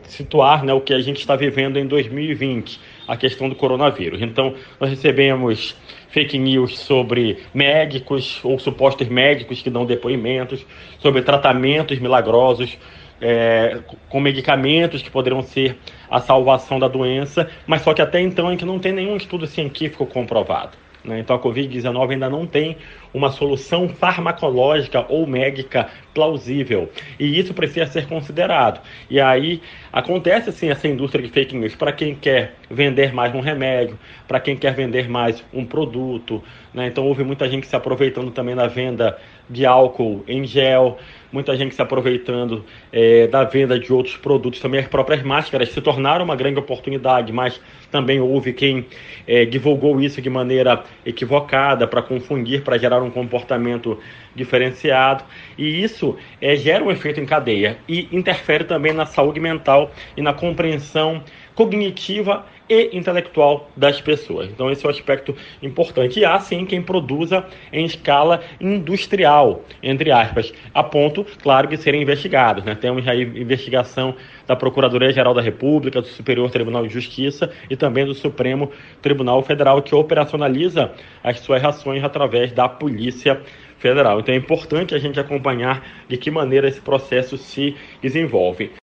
situar 0.07 0.65
né, 0.65 0.73
o 0.73 0.81
que 0.81 0.95
a 0.95 1.01
gente 1.01 1.19
está 1.19 1.35
vivendo 1.35 1.77
em 1.77 1.87
2020, 1.87 2.79
a 3.09 3.17
questão 3.17 3.49
do 3.49 3.57
coronavírus. 3.57 4.23
Então, 4.23 4.55
nós 4.79 4.91
recebemos 4.91 5.75
fake 6.11 6.39
news 6.39 6.79
sobre 6.79 7.39
médicos 7.53 8.39
ou 8.45 8.59
supostos 8.61 9.09
médicos 9.09 9.61
que 9.61 9.71
dão 9.71 9.85
depoimentos, 9.85 10.65
sobre 11.01 11.23
tratamentos 11.23 11.99
milagrosos, 11.99 12.79
é, 13.27 13.79
com 14.11 14.21
medicamentos 14.21 15.01
que 15.01 15.11
poderiam 15.11 15.41
ser 15.41 15.79
a 16.11 16.21
salvação 16.21 16.79
da 16.79 16.89
doença, 16.89 17.49
mas 17.67 17.81
só 17.81 17.95
que 17.95 18.03
até 18.03 18.21
então 18.21 18.49
a 18.49 18.51
gente 18.51 18.67
não 18.67 18.79
tem 18.79 18.93
nenhum 18.93 19.17
estudo 19.17 19.47
científico 19.47 20.05
comprovado. 20.05 20.77
Né? 21.03 21.21
Então 21.21 21.35
a 21.35 21.39
Covid-19 21.39 22.11
ainda 22.11 22.29
não 22.29 22.47
tem 22.47 22.77
uma 23.15 23.31
solução 23.31 23.89
farmacológica 23.89 25.07
ou 25.09 25.27
médica 25.27 25.89
plausível. 26.13 26.91
E 27.19 27.39
isso 27.39 27.55
precisa 27.55 27.87
ser 27.87 28.07
considerado. 28.07 28.81
E 29.09 29.19
aí 29.19 29.63
acontece 29.91 30.53
sim 30.53 30.69
essa 30.69 30.87
indústria 30.87 31.25
de 31.25 31.31
fake 31.31 31.57
news 31.57 31.75
para 31.75 31.93
quem 31.93 32.15
quer 32.15 32.55
vender 32.71 33.15
mais 33.15 33.35
um 33.35 33.41
remédio, 33.41 33.99
para 34.29 34.39
quem 34.39 34.57
quer 34.57 34.75
vender 34.75 35.09
mais 35.09 35.43
um 35.53 35.65
produto. 35.65 36.43
Né? 36.75 36.89
Então 36.89 37.07
houve 37.07 37.25
muita 37.25 37.49
gente 37.49 37.67
se 37.67 37.77
aproveitando 37.77 38.31
também 38.31 38.55
da 38.55 38.67
venda 38.67 39.17
de 39.49 39.67
álcool 39.67 40.25
em 40.27 40.47
gel, 40.47 40.99
muita 41.35 41.57
gente 41.57 41.75
se 41.75 41.83
aproveitando 41.83 42.65
é, 42.93 43.27
da 43.27 43.43
venda 43.43 43.79
de 43.79 43.93
outros 43.93 44.17
produtos. 44.17 44.61
Também 44.61 44.81
as 44.81 44.87
próprias 44.87 45.23
máscaras 45.23 45.69
se 45.71 45.81
tornaram 45.81 46.25
uma 46.25 46.37
grande 46.37 46.61
oportunidade, 46.61 47.33
mas 47.33 47.61
também 47.91 48.21
houve 48.21 48.53
quem 48.53 48.87
é, 49.27 49.45
divulgou 49.45 50.01
isso 50.01 50.23
de 50.23 50.31
maneira 50.31 50.85
equivocada 51.05 51.87
para 51.87 52.01
confundir, 52.01 52.63
para 52.63 52.79
gerar 52.79 53.03
um 53.03 53.11
comportamento 53.11 53.99
diferenciado. 54.35 55.25
E 55.59 55.83
isso 55.83 56.17
é, 56.41 56.55
gera 56.57 56.85
um 56.85 56.91
efeito 56.91 57.21
em 57.21 57.27
cadeia 57.27 57.79
e 57.89 58.09
interfere 58.13 58.65
também 58.65 58.93
na 58.93 59.05
saúde 59.05 59.41
mental 59.41 59.91
e 60.17 60.23
na 60.23 60.33
compreensão 60.33 61.23
cognitiva 61.55 62.45
e 62.69 62.97
intelectual 62.97 63.71
das 63.77 64.01
pessoas. 64.01 64.51
Então 64.51 64.71
esse 64.71 64.85
é 64.85 64.89
um 64.89 64.91
aspecto 64.91 65.37
importante. 65.63 66.21
E 66.21 66.25
há 66.25 66.39
sim 66.41 66.65
quem 66.65 66.83
produza 66.83 67.45
em 67.73 67.85
escala 67.85 68.43
industrial, 68.61 69.63
entre 69.83 70.11
aspas, 70.11 70.53
a 70.73 70.83
ponto, 70.83 71.25
claro, 71.43 71.69
de 71.69 71.77
serem 71.77 72.03
investigados. 72.03 72.65
Né? 72.65 72.75
Temos 72.75 73.07
aí 73.07 73.23
investigação 73.23 74.15
da 74.47 74.57
Procuradoria-Geral 74.57 75.35
da 75.35 75.43
República, 75.43 76.01
do 76.01 76.09
Superior 76.09 76.51
Tribunal 76.51 76.87
de 76.87 76.93
Justiça 76.93 77.51
e 77.69 77.77
também 77.77 78.05
do 78.05 78.15
Supremo 78.15 78.71
Tribunal 79.03 79.43
Federal, 79.43 79.83
que 79.83 79.95
operacionaliza 79.95 80.93
as 81.23 81.41
suas 81.41 81.65
ações 81.65 82.03
através 82.03 82.53
da 82.53 82.69
Polícia 82.69 83.41
Federal. 83.79 84.21
Então 84.21 84.35
é 84.35 84.39
importante 84.39 84.95
a 84.95 84.99
gente 84.99 85.21
acompanhar 85.21 85.87
de 86.09 86.17
que 86.17 86.31
maneira 86.31 86.69
esse 86.69 86.81
processo 86.81 87.37
se 87.37 87.77
desenvolve. 88.01 88.84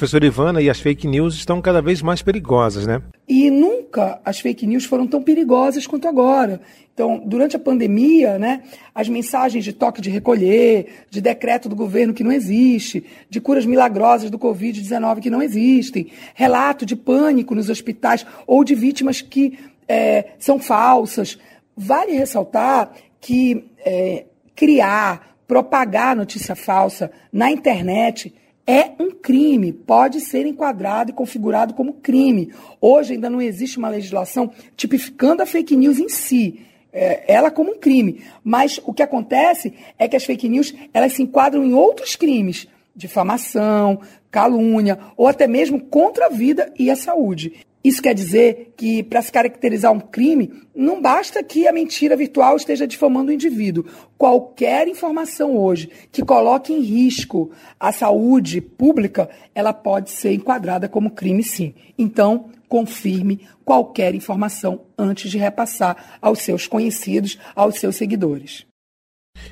Professor 0.00 0.22
Ivana, 0.24 0.60
e 0.60 0.68
as 0.68 0.80
fake 0.80 1.06
news 1.06 1.34
estão 1.34 1.60
cada 1.60 1.80
vez 1.80 2.02
mais 2.02 2.22
perigosas, 2.22 2.86
né? 2.86 3.00
E 3.28 3.50
nunca 3.50 4.20
as 4.24 4.40
fake 4.40 4.66
news 4.66 4.84
foram 4.84 5.06
tão 5.06 5.22
perigosas 5.22 5.86
quanto 5.86 6.08
agora. 6.08 6.60
Então, 6.92 7.22
durante 7.24 7.54
a 7.54 7.58
pandemia, 7.58 8.38
né, 8.38 8.62
as 8.94 9.08
mensagens 9.08 9.64
de 9.64 9.72
toque 9.72 10.00
de 10.00 10.10
recolher, 10.10 11.04
de 11.08 11.20
decreto 11.20 11.68
do 11.68 11.76
governo 11.76 12.12
que 12.12 12.24
não 12.24 12.32
existe, 12.32 13.04
de 13.28 13.40
curas 13.40 13.64
milagrosas 13.64 14.30
do 14.30 14.38
Covid-19 14.38 15.20
que 15.20 15.30
não 15.30 15.42
existem, 15.42 16.08
relato 16.34 16.84
de 16.84 16.96
pânico 16.96 17.54
nos 17.54 17.70
hospitais 17.70 18.26
ou 18.46 18.64
de 18.64 18.74
vítimas 18.74 19.22
que 19.22 19.58
é, 19.88 20.32
são 20.38 20.58
falsas. 20.58 21.38
Vale 21.76 22.12
ressaltar 22.12 22.92
que 23.20 23.70
é, 23.78 24.24
criar, 24.54 25.36
propagar 25.46 26.16
notícia 26.16 26.54
falsa 26.54 27.10
na 27.32 27.50
internet 27.50 28.34
é 28.70 28.94
um 29.00 29.10
crime, 29.10 29.72
pode 29.72 30.20
ser 30.20 30.46
enquadrado 30.46 31.10
e 31.10 31.14
configurado 31.14 31.74
como 31.74 31.94
crime. 31.94 32.52
Hoje 32.80 33.14
ainda 33.14 33.28
não 33.28 33.42
existe 33.42 33.78
uma 33.78 33.88
legislação 33.88 34.52
tipificando 34.76 35.42
a 35.42 35.46
fake 35.46 35.74
news 35.74 35.98
em 35.98 36.08
si, 36.08 36.60
é, 36.92 37.24
ela 37.26 37.50
como 37.50 37.72
um 37.72 37.78
crime. 37.80 38.22
Mas 38.44 38.80
o 38.84 38.94
que 38.94 39.02
acontece 39.02 39.74
é 39.98 40.06
que 40.06 40.14
as 40.14 40.24
fake 40.24 40.48
news 40.48 40.72
elas 40.94 41.14
se 41.14 41.22
enquadram 41.24 41.64
em 41.64 41.74
outros 41.74 42.14
crimes, 42.14 42.68
difamação, 42.94 44.02
calúnia 44.30 45.00
ou 45.16 45.26
até 45.26 45.48
mesmo 45.48 45.80
contra 45.80 46.26
a 46.26 46.30
vida 46.30 46.72
e 46.78 46.92
a 46.92 46.96
saúde. 46.96 47.66
Isso 47.82 48.02
quer 48.02 48.14
dizer 48.14 48.74
que, 48.76 49.02
para 49.02 49.22
se 49.22 49.32
caracterizar 49.32 49.90
um 49.90 50.00
crime, 50.00 50.52
não 50.74 51.00
basta 51.00 51.42
que 51.42 51.66
a 51.66 51.72
mentira 51.72 52.14
virtual 52.14 52.56
esteja 52.56 52.86
difamando 52.86 53.30
o 53.30 53.34
indivíduo. 53.34 53.86
Qualquer 54.18 54.86
informação 54.86 55.56
hoje 55.56 55.90
que 56.12 56.22
coloque 56.22 56.74
em 56.74 56.80
risco 56.80 57.50
a 57.78 57.90
saúde 57.90 58.60
pública, 58.60 59.30
ela 59.54 59.72
pode 59.72 60.10
ser 60.10 60.34
enquadrada 60.34 60.88
como 60.88 61.10
crime, 61.10 61.42
sim. 61.42 61.74
Então, 61.96 62.50
confirme 62.68 63.40
qualquer 63.64 64.14
informação 64.14 64.82
antes 64.96 65.30
de 65.30 65.38
repassar 65.38 66.18
aos 66.20 66.40
seus 66.40 66.66
conhecidos, 66.66 67.38
aos 67.54 67.76
seus 67.76 67.96
seguidores. 67.96 68.69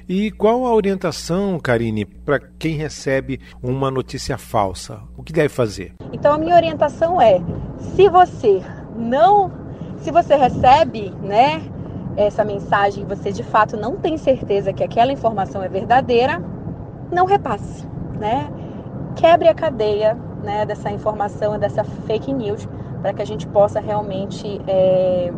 E 0.09 0.31
qual 0.31 0.65
a 0.65 0.75
orientação, 0.75 1.61
Karine, 1.61 2.07
para 2.07 2.39
quem 2.39 2.77
recebe 2.77 3.39
uma 3.63 3.91
notícia 3.91 4.39
falsa? 4.39 5.03
O 5.19 5.23
que 5.23 5.35
deve 5.35 5.51
fazer? 5.51 5.93
Então 6.15 6.33
a 6.33 6.39
minha 6.39 6.55
orientação 6.55 7.21
é, 7.21 7.39
se 7.79 8.09
você 8.09 8.63
não, 8.97 9.53
se 9.99 10.11
você 10.11 10.35
recebe, 10.35 11.11
né, 11.23 11.61
essa 12.17 12.43
mensagem 12.43 13.03
e 13.03 13.07
você 13.07 13.31
de 13.31 13.43
fato 13.43 13.77
não 13.77 13.97
tem 13.97 14.17
certeza 14.17 14.73
que 14.73 14.83
aquela 14.83 15.13
informação 15.13 15.63
é 15.63 15.69
verdadeira, 15.69 16.43
não 17.13 17.27
repasse, 17.27 17.87
né? 18.19 18.51
Quebre 19.15 19.49
a 19.49 19.55
cadeia, 19.55 20.15
né, 20.43 20.65
dessa 20.65 20.91
informação 20.91 21.59
dessa 21.59 21.85
fake 21.85 22.33
news 22.33 22.67
para 23.03 23.13
que 23.13 23.21
a 23.21 23.27
gente 23.27 23.47
possa 23.47 23.79
realmente 23.79 24.59
é, 24.67 25.31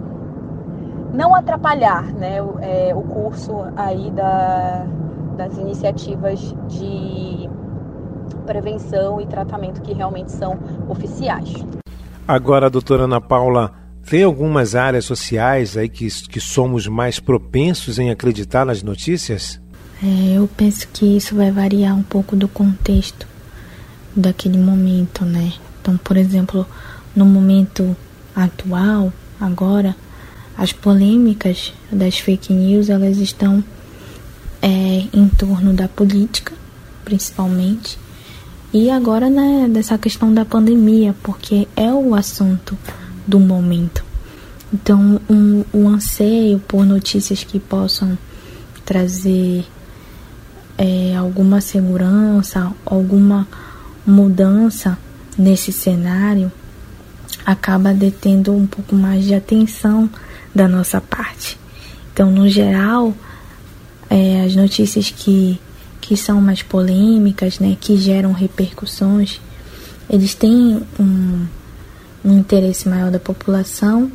não 1.12 1.34
atrapalhar 1.34 2.04
né, 2.04 2.40
o, 2.42 2.58
é, 2.60 2.94
o 2.94 3.02
curso 3.02 3.52
aí 3.76 4.10
da, 4.10 4.86
das 5.36 5.56
iniciativas 5.58 6.54
de 6.68 7.48
prevenção 8.46 9.20
e 9.20 9.26
tratamento 9.26 9.80
que 9.82 9.92
realmente 9.92 10.32
são 10.32 10.58
oficiais. 10.88 11.52
Agora, 12.26 12.70
doutora 12.70 13.04
Ana 13.04 13.20
Paula, 13.20 13.72
tem 14.08 14.22
algumas 14.24 14.74
áreas 14.74 15.04
sociais 15.04 15.76
aí 15.76 15.88
que, 15.88 16.08
que 16.28 16.40
somos 16.40 16.86
mais 16.86 17.20
propensos 17.20 17.98
em 17.98 18.10
acreditar 18.10 18.64
nas 18.64 18.82
notícias? 18.82 19.60
É, 20.02 20.38
eu 20.38 20.48
penso 20.56 20.88
que 20.88 21.16
isso 21.16 21.34
vai 21.36 21.50
variar 21.50 21.96
um 21.96 22.02
pouco 22.02 22.34
do 22.34 22.48
contexto 22.48 23.26
daquele 24.16 24.58
momento, 24.58 25.24
né? 25.24 25.52
Então, 25.80 25.96
por 25.98 26.16
exemplo, 26.16 26.66
no 27.14 27.24
momento 27.24 27.96
atual, 28.34 29.12
agora, 29.40 29.94
as 30.60 30.74
polêmicas 30.74 31.72
das 31.90 32.18
fake 32.18 32.52
news 32.52 32.90
elas 32.90 33.16
estão 33.16 33.64
é, 34.60 35.06
em 35.10 35.26
torno 35.26 35.72
da 35.72 35.88
política, 35.88 36.52
principalmente, 37.02 37.98
e 38.70 38.90
agora 38.90 39.30
né, 39.30 39.66
dessa 39.70 39.96
questão 39.96 40.34
da 40.34 40.44
pandemia, 40.44 41.16
porque 41.22 41.66
é 41.74 41.90
o 41.90 42.14
assunto 42.14 42.76
do 43.26 43.40
momento. 43.40 44.04
Então, 44.70 45.18
um, 45.30 45.64
um 45.72 45.88
anseio 45.88 46.58
por 46.58 46.84
notícias 46.84 47.42
que 47.42 47.58
possam 47.58 48.18
trazer 48.84 49.64
é, 50.76 51.16
alguma 51.16 51.62
segurança, 51.62 52.70
alguma 52.84 53.48
mudança 54.06 54.98
nesse 55.38 55.72
cenário 55.72 56.52
acaba 57.46 57.94
detendo 57.94 58.52
um 58.52 58.66
pouco 58.66 58.94
mais 58.94 59.24
de 59.24 59.34
atenção 59.34 60.10
da 60.54 60.68
nossa 60.68 61.00
parte. 61.00 61.58
Então, 62.12 62.30
no 62.30 62.48
geral, 62.48 63.14
é, 64.08 64.44
as 64.44 64.54
notícias 64.56 65.10
que, 65.10 65.60
que 66.00 66.16
são 66.16 66.40
mais 66.40 66.62
polêmicas, 66.62 67.58
né, 67.58 67.76
que 67.80 67.96
geram 67.96 68.32
repercussões, 68.32 69.40
eles 70.08 70.34
têm 70.34 70.82
um, 70.98 71.46
um 72.24 72.38
interesse 72.38 72.88
maior 72.88 73.10
da 73.10 73.20
população 73.20 74.10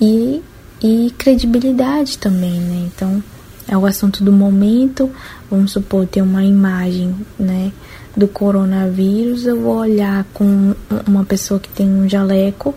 e, 0.00 0.42
e 0.82 1.12
credibilidade 1.18 2.16
também, 2.16 2.58
né? 2.60 2.88
Então, 2.94 3.22
é 3.68 3.76
o 3.76 3.84
assunto 3.84 4.24
do 4.24 4.32
momento, 4.32 5.10
vamos 5.50 5.72
supor, 5.72 6.06
ter 6.06 6.22
uma 6.22 6.42
imagem, 6.42 7.14
né, 7.38 7.72
do 8.16 8.26
coronavírus, 8.26 9.44
eu 9.44 9.60
vou 9.60 9.76
olhar 9.76 10.24
com 10.32 10.74
uma 11.06 11.24
pessoa 11.24 11.60
que 11.60 11.68
tem 11.68 11.86
um 11.86 12.08
jaleco 12.08 12.74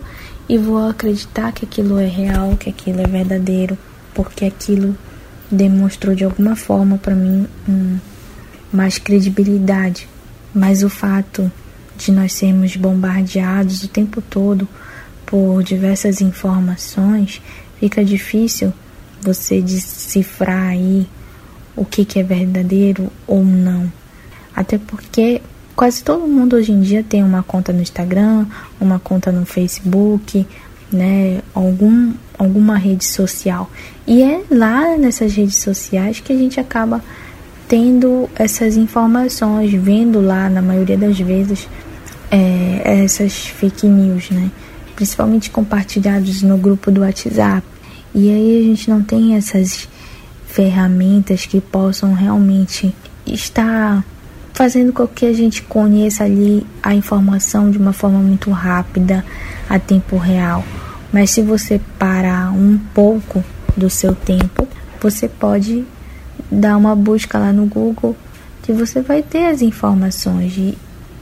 e 0.50 0.58
vou 0.58 0.88
acreditar 0.88 1.52
que 1.52 1.64
aquilo 1.64 1.96
é 1.96 2.08
real, 2.08 2.56
que 2.56 2.68
aquilo 2.68 3.00
é 3.00 3.06
verdadeiro, 3.06 3.78
porque 4.12 4.44
aquilo 4.44 4.98
demonstrou 5.48 6.12
de 6.12 6.24
alguma 6.24 6.56
forma 6.56 6.98
para 6.98 7.14
mim 7.14 7.46
um, 7.68 7.98
mais 8.72 8.98
credibilidade. 8.98 10.08
Mas 10.52 10.82
o 10.82 10.90
fato 10.90 11.52
de 11.96 12.10
nós 12.10 12.32
sermos 12.32 12.74
bombardeados 12.74 13.84
o 13.84 13.88
tempo 13.88 14.20
todo 14.20 14.66
por 15.24 15.62
diversas 15.62 16.20
informações, 16.20 17.40
fica 17.78 18.04
difícil 18.04 18.72
você 19.22 19.60
decifrar 19.60 20.70
aí 20.70 21.06
o 21.76 21.84
que, 21.84 22.04
que 22.04 22.18
é 22.18 22.24
verdadeiro 22.24 23.08
ou 23.24 23.44
não. 23.44 23.92
Até 24.52 24.78
porque 24.78 25.40
quase 25.80 26.04
todo 26.04 26.28
mundo 26.28 26.56
hoje 26.56 26.72
em 26.72 26.82
dia 26.82 27.02
tem 27.02 27.24
uma 27.24 27.42
conta 27.42 27.72
no 27.72 27.80
Instagram, 27.80 28.44
uma 28.78 28.98
conta 28.98 29.32
no 29.32 29.46
Facebook, 29.46 30.46
né, 30.92 31.40
algum, 31.54 32.12
alguma 32.36 32.76
rede 32.76 33.06
social. 33.06 33.70
E 34.06 34.22
é 34.22 34.42
lá 34.50 34.98
nessas 34.98 35.32
redes 35.32 35.56
sociais 35.56 36.20
que 36.20 36.34
a 36.34 36.36
gente 36.36 36.60
acaba 36.60 37.02
tendo 37.66 38.28
essas 38.34 38.76
informações, 38.76 39.72
vendo 39.72 40.20
lá, 40.20 40.50
na 40.50 40.60
maioria 40.60 40.98
das 40.98 41.18
vezes, 41.18 41.66
é, 42.30 42.82
essas 43.02 43.46
fake 43.46 43.86
news, 43.86 44.28
né? 44.28 44.50
Principalmente 44.94 45.48
compartilhados 45.48 46.42
no 46.42 46.58
grupo 46.58 46.90
do 46.90 47.00
WhatsApp. 47.00 47.66
E 48.14 48.28
aí 48.28 48.60
a 48.60 48.62
gente 48.64 48.90
não 48.90 49.02
tem 49.02 49.34
essas 49.34 49.88
ferramentas 50.46 51.46
que 51.46 51.58
possam 51.58 52.12
realmente 52.12 52.94
estar 53.26 54.04
fazendo 54.60 54.92
com 54.92 55.06
que 55.06 55.24
a 55.24 55.32
gente 55.32 55.62
conheça 55.62 56.24
ali 56.24 56.66
a 56.82 56.94
informação 56.94 57.70
de 57.70 57.78
uma 57.78 57.94
forma 57.94 58.18
muito 58.18 58.50
rápida, 58.50 59.24
a 59.66 59.78
tempo 59.78 60.18
real. 60.18 60.62
Mas 61.10 61.30
se 61.30 61.40
você 61.40 61.80
parar 61.98 62.52
um 62.52 62.78
pouco 62.92 63.42
do 63.74 63.88
seu 63.88 64.14
tempo, 64.14 64.68
você 65.00 65.26
pode 65.26 65.82
dar 66.52 66.76
uma 66.76 66.94
busca 66.94 67.38
lá 67.38 67.54
no 67.54 67.64
Google 67.64 68.14
que 68.62 68.70
você 68.70 69.00
vai 69.00 69.22
ter 69.22 69.46
as 69.46 69.62
informações 69.62 70.52
de, 70.52 70.76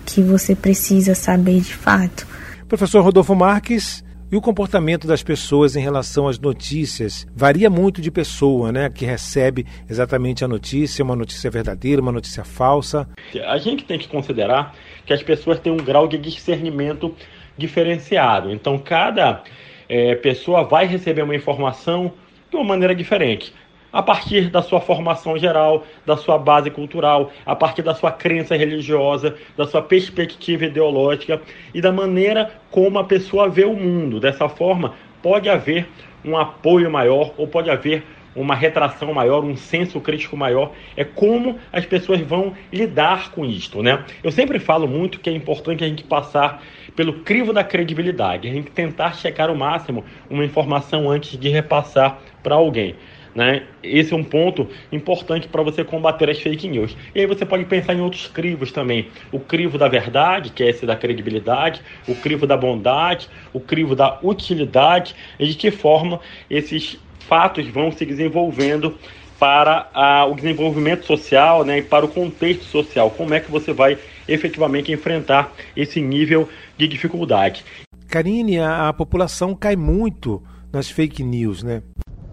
que 0.05 0.21
você 0.21 0.57
precisa 0.57 1.15
saber 1.15 1.61
de 1.61 1.77
fato. 1.77 2.27
Professor 2.67 3.05
Rodolfo 3.05 3.37
Marques, 3.37 4.03
e 4.31 4.37
o 4.37 4.41
comportamento 4.41 5.07
das 5.07 5.23
pessoas 5.23 5.75
em 5.75 5.81
relação 5.81 6.29
às 6.29 6.39
notícias 6.39 7.27
varia 7.35 7.71
muito 7.71 8.01
de 8.01 8.11
pessoa, 8.11 8.71
né? 8.71 8.91
Que 8.91 9.07
recebe 9.07 9.67
exatamente 9.89 10.45
a 10.45 10.49
notícia, 10.49 11.05
uma 11.05 11.17
notícia 11.17 11.51
verdadeira, 11.51 12.03
uma 12.03 12.13
notícia 12.13 12.45
falsa. 12.45 13.09
A 13.47 13.59
gente 13.59 13.85
tem 13.85 13.99
que 13.99 14.09
considerar 14.09 14.75
que 15.07 15.13
as 15.13 15.23
pessoas 15.23 15.59
têm 15.59 15.73
um 15.73 15.79
grau 15.79 16.07
de 16.07 16.19
discernimento 16.19 17.15
diferenciado. 17.57 18.53
Então, 18.53 18.79
cada 18.79 19.43
é, 19.89 20.15
pessoa 20.15 20.65
vai 20.65 20.87
receber 20.87 21.23
uma 21.23 21.35
informação 21.35 22.13
de 22.51 22.57
uma 22.57 22.65
maneira 22.65 22.95
diferente 22.95 23.53
a 23.93 24.03
partir 24.03 24.51
da 24.51 24.63
sua 24.63 24.81
formação 24.81 25.39
geral, 25.39 25.85
da 26.05 26.17
sua 26.17 26.39
base 26.39 26.71
cultural, 26.71 27.31
a 27.45 27.57
partir 27.57 27.83
da 27.83 27.95
sua 27.95 28.13
crença 28.13 28.57
religiosa, 28.57 29.37
da 29.57 29.67
sua 29.67 29.83
perspectiva 29.83 30.67
ideológica 30.67 31.41
e 31.73 31.81
da 31.81 31.93
maneira 31.93 32.51
como 32.71 32.99
a 32.99 33.05
pessoa 33.05 33.49
vê 33.49 33.65
o 33.65 33.75
mundo. 33.75 34.21
Dessa 34.21 34.49
forma, 34.49 34.95
pode 35.23 35.49
haver 35.49 35.89
um 36.25 36.37
apoio 36.37 36.91
maior 36.91 37.33
ou 37.37 37.47
pode 37.47 37.71
haver 37.71 38.05
uma 38.37 38.55
retração 38.55 39.13
maior, 39.13 39.45
um 39.45 39.57
senso 39.57 40.01
crítico 40.01 40.37
maior, 40.37 40.73
é 40.97 41.03
como 41.03 41.59
as 41.73 41.85
pessoas 41.85 42.21
vão 42.21 42.55
lidar 42.73 43.33
com 43.33 43.45
isto, 43.45 43.83
né? 43.83 44.05
Eu 44.23 44.31
sempre 44.31 44.61
falo 44.61 44.87
muito 44.87 45.19
que 45.19 45.29
é 45.29 45.33
importante 45.33 45.83
a 45.83 45.89
gente 45.89 46.05
passar 46.05 46.63
pelo 46.95 47.21
crivo 47.21 47.53
da 47.53 47.65
credibilidade, 47.65 48.49
a 48.49 48.53
gente 48.53 48.71
tentar 48.71 49.15
checar 49.15 49.51
o 49.51 49.57
máximo 49.57 50.05
uma 50.31 50.45
informação 50.45 51.11
antes 51.11 51.39
de 51.39 51.49
repassar 51.49 52.21
para 52.43 52.55
alguém. 52.55 52.95
Né? 53.35 53.63
Esse 53.83 54.13
é 54.13 54.17
um 54.17 54.25
ponto 54.25 54.67
importante 54.91 55.49
para 55.49 55.63
você 55.63 55.85
combater 55.85 56.29
as 56.31 56.39
fake 56.39 56.69
news. 56.69 56.97
E 57.15 57.21
aí 57.21 57.27
você 57.27 57.45
pode 57.45 57.65
pensar 57.65 57.95
em 57.95 58.01
outros 58.01 58.27
crivos 58.27 58.73
também. 58.73 59.09
O 59.31 59.39
crivo 59.39 59.79
da 59.79 59.89
verdade, 59.89 60.51
que 60.51 60.63
é 60.63 60.71
esse 60.71 60.85
da 60.85 60.97
credibilidade, 60.97 61.81
o 62.07 62.15
crivo 62.15 62.47
da 62.47 62.57
bondade, 62.57 63.29
o 63.53 63.61
crivo 63.61 63.95
da 63.95 64.19
utilidade, 64.23 65.15
e 65.39 65.47
de 65.47 65.55
que 65.55 65.71
forma 65.71 66.21
esses 66.51 66.99
fatos 67.21 67.67
vão 67.69 67.93
se 67.93 68.05
desenvolvendo 68.05 68.97
para 69.39 69.89
a, 69.95 70.25
o 70.27 70.35
desenvolvimento 70.35 71.07
social 71.07 71.65
né, 71.65 71.79
e 71.79 71.83
para 71.83 72.05
o 72.05 72.09
contexto 72.09 72.65
social. 72.65 73.11
Como 73.11 73.33
é 73.35 73.41
que 73.41 73.51
você 73.51 73.73
vai 73.73 73.97
efetivamente 74.29 74.93
enfrentar 74.93 75.53
esse 75.75 76.01
nível 76.01 76.49
de 76.77 76.87
dificuldade. 76.87 77.65
Karine, 78.09 78.59
a, 78.59 78.89
a 78.89 78.93
população 78.93 79.55
cai 79.55 79.75
muito 79.75 80.43
nas 80.73 80.91
fake 80.91 81.23
news, 81.25 81.63
né? 81.63 81.83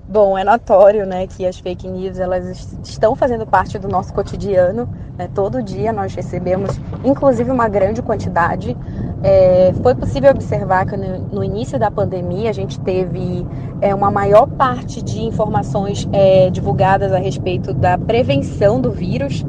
Bom, 0.08 0.38
é 0.38 0.44
notório, 0.44 1.04
né, 1.04 1.26
que 1.26 1.48
as 1.48 1.58
fake 1.58 1.88
news 1.88 2.20
elas 2.20 2.78
estão 2.84 3.16
fazendo 3.16 3.44
parte 3.46 3.80
do 3.80 3.88
nosso 3.88 4.14
cotidiano. 4.14 4.88
Né? 5.18 5.28
Todo 5.34 5.64
dia 5.64 5.92
nós 5.92 6.14
recebemos, 6.14 6.80
inclusive, 7.04 7.50
uma 7.50 7.68
grande 7.68 8.04
quantidade. 8.04 8.78
É, 9.24 9.74
foi 9.82 9.96
possível 9.96 10.30
observar 10.30 10.86
que 10.86 10.96
no, 10.96 11.18
no, 11.30 11.44
início 11.44 11.80
da 11.80 11.90
pandemia 11.90 12.52
a 12.52 12.54
gente 12.54 12.80
teve 12.82 13.48
é, 13.82 13.96
uma 13.96 14.12
maior 14.12 14.46
parte 14.46 15.02
de 15.02 15.24
informações 15.24 16.08
é, 16.14 16.52
divulgadas 16.52 17.12
a 17.12 17.18
respeito 17.18 17.74
da 17.74 17.98
prevenção 17.98 18.80
do 18.80 18.92
vírus 18.92 19.44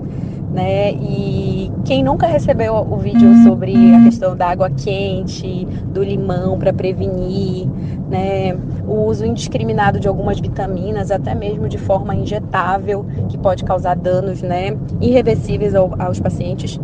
né? 0.56 0.92
E 0.92 1.70
quem 1.84 2.02
nunca 2.02 2.26
recebeu 2.26 2.74
o 2.74 2.96
vídeo 2.96 3.44
sobre 3.44 3.74
a 3.94 4.04
questão 4.04 4.34
da 4.34 4.48
água 4.48 4.70
quente, 4.70 5.66
do 5.92 6.02
limão 6.02 6.58
para 6.58 6.72
prevenir, 6.72 7.68
né? 8.08 8.56
O 8.88 9.04
uso 9.04 9.26
indiscriminado 9.26 10.00
de 10.00 10.08
algumas 10.08 10.40
vitaminas, 10.40 11.10
até 11.10 11.34
mesmo 11.34 11.68
de 11.68 11.76
forma 11.76 12.14
injetável, 12.14 13.04
que 13.28 13.36
pode 13.36 13.64
causar 13.64 13.96
danos, 13.96 14.40
né? 14.40 14.74
Irreversíveis 14.98 15.74
ao, 15.74 15.94
aos 16.00 16.18
pacientes. 16.18 16.80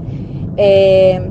É... 0.59 1.23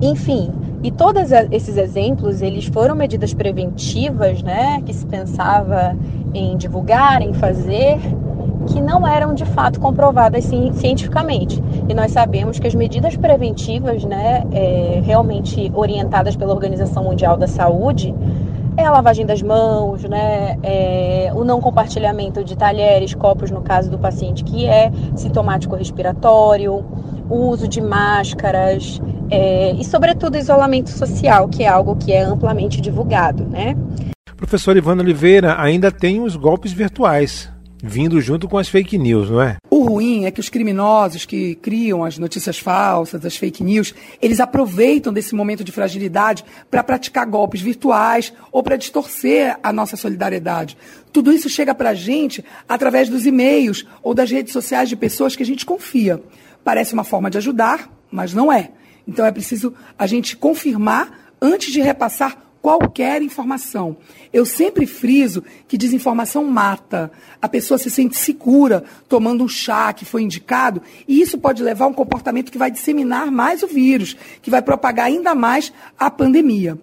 Enfim, 0.00 0.50
e 0.82 0.90
todos 0.90 1.30
esses 1.50 1.76
exemplos, 1.76 2.40
eles 2.40 2.64
foram 2.64 2.96
medidas 2.96 3.34
preventivas, 3.34 4.42
né? 4.42 4.80
Que 4.86 4.94
se 4.94 5.04
pensava 5.04 5.94
em 6.32 6.56
divulgar, 6.56 7.20
em 7.20 7.34
fazer, 7.34 7.98
que 8.66 8.80
não 8.80 9.06
eram 9.06 9.34
de 9.34 9.44
fato 9.44 9.80
comprovadas 9.80 10.44
cientificamente. 10.44 11.62
E 11.88 11.94
nós 11.94 12.12
sabemos 12.12 12.58
que 12.58 12.66
as 12.66 12.74
medidas 12.74 13.16
preventivas, 13.16 14.04
né, 14.04 14.44
é, 14.52 15.00
realmente 15.04 15.70
orientadas 15.74 16.36
pela 16.36 16.52
Organização 16.52 17.04
Mundial 17.04 17.36
da 17.36 17.46
Saúde, 17.46 18.14
é 18.76 18.84
a 18.84 18.90
lavagem 18.90 19.26
das 19.26 19.42
mãos, 19.42 20.02
né, 20.04 20.56
é, 20.62 21.30
o 21.34 21.44
não 21.44 21.60
compartilhamento 21.60 22.42
de 22.42 22.56
talheres, 22.56 23.14
copos 23.14 23.50
no 23.50 23.60
caso 23.60 23.90
do 23.90 23.98
paciente 23.98 24.42
que 24.42 24.66
é 24.66 24.90
sintomático 25.14 25.76
respiratório, 25.76 26.84
o 27.28 27.36
uso 27.48 27.68
de 27.68 27.80
máscaras 27.80 29.00
é, 29.30 29.72
e, 29.72 29.84
sobretudo, 29.84 30.36
isolamento 30.36 30.90
social, 30.90 31.48
que 31.48 31.64
é 31.64 31.68
algo 31.68 31.96
que 31.96 32.12
é 32.12 32.22
amplamente 32.22 32.80
divulgado, 32.80 33.44
né? 33.44 33.76
Professor 34.36 34.76
Ivana 34.76 35.02
Oliveira, 35.02 35.54
ainda 35.58 35.90
tem 35.90 36.20
os 36.20 36.34
golpes 36.34 36.72
virtuais 36.72 37.50
vindo 37.82 38.20
junto 38.20 38.48
com 38.48 38.56
as 38.56 38.68
fake 38.68 38.96
news, 38.96 39.28
não 39.28 39.42
é? 39.42 39.56
O 39.68 39.82
ruim 39.82 40.24
é 40.24 40.30
que 40.30 40.38
os 40.38 40.48
criminosos 40.48 41.26
que 41.26 41.56
criam 41.56 42.04
as 42.04 42.16
notícias 42.16 42.58
falsas, 42.58 43.26
as 43.26 43.36
fake 43.36 43.64
news, 43.64 43.92
eles 44.20 44.38
aproveitam 44.38 45.12
desse 45.12 45.34
momento 45.34 45.64
de 45.64 45.72
fragilidade 45.72 46.44
para 46.70 46.84
praticar 46.84 47.26
golpes 47.26 47.60
virtuais 47.60 48.32
ou 48.52 48.62
para 48.62 48.76
distorcer 48.76 49.58
a 49.60 49.72
nossa 49.72 49.96
solidariedade. 49.96 50.76
Tudo 51.12 51.32
isso 51.32 51.48
chega 51.48 51.74
para 51.74 51.90
a 51.90 51.94
gente 51.94 52.44
através 52.68 53.08
dos 53.08 53.26
e-mails 53.26 53.84
ou 54.00 54.14
das 54.14 54.30
redes 54.30 54.52
sociais 54.52 54.88
de 54.88 54.94
pessoas 54.94 55.34
que 55.34 55.42
a 55.42 55.46
gente 55.46 55.66
confia. 55.66 56.22
Parece 56.62 56.94
uma 56.94 57.02
forma 57.02 57.28
de 57.28 57.38
ajudar, 57.38 57.90
mas 58.10 58.32
não 58.32 58.52
é. 58.52 58.70
Então 59.08 59.26
é 59.26 59.32
preciso 59.32 59.74
a 59.98 60.06
gente 60.06 60.36
confirmar 60.36 61.34
antes 61.40 61.72
de 61.72 61.80
repassar 61.80 62.38
qualquer 62.62 63.20
informação. 63.20 63.96
Eu 64.32 64.46
sempre 64.46 64.86
friso 64.86 65.42
que 65.66 65.76
desinformação 65.76 66.44
mata. 66.44 67.10
A 67.42 67.48
pessoa 67.48 67.76
se 67.76 67.90
sente 67.90 68.16
segura 68.16 68.84
tomando 69.08 69.42
um 69.42 69.48
chá 69.48 69.92
que 69.92 70.04
foi 70.04 70.22
indicado, 70.22 70.80
e 71.08 71.20
isso 71.20 71.36
pode 71.36 71.62
levar 71.62 71.86
a 71.86 71.88
um 71.88 71.92
comportamento 71.92 72.52
que 72.52 72.56
vai 72.56 72.70
disseminar 72.70 73.30
mais 73.32 73.64
o 73.64 73.66
vírus, 73.66 74.16
que 74.40 74.50
vai 74.50 74.62
propagar 74.62 75.06
ainda 75.06 75.34
mais 75.34 75.72
a 75.98 76.08
pandemia. 76.08 76.78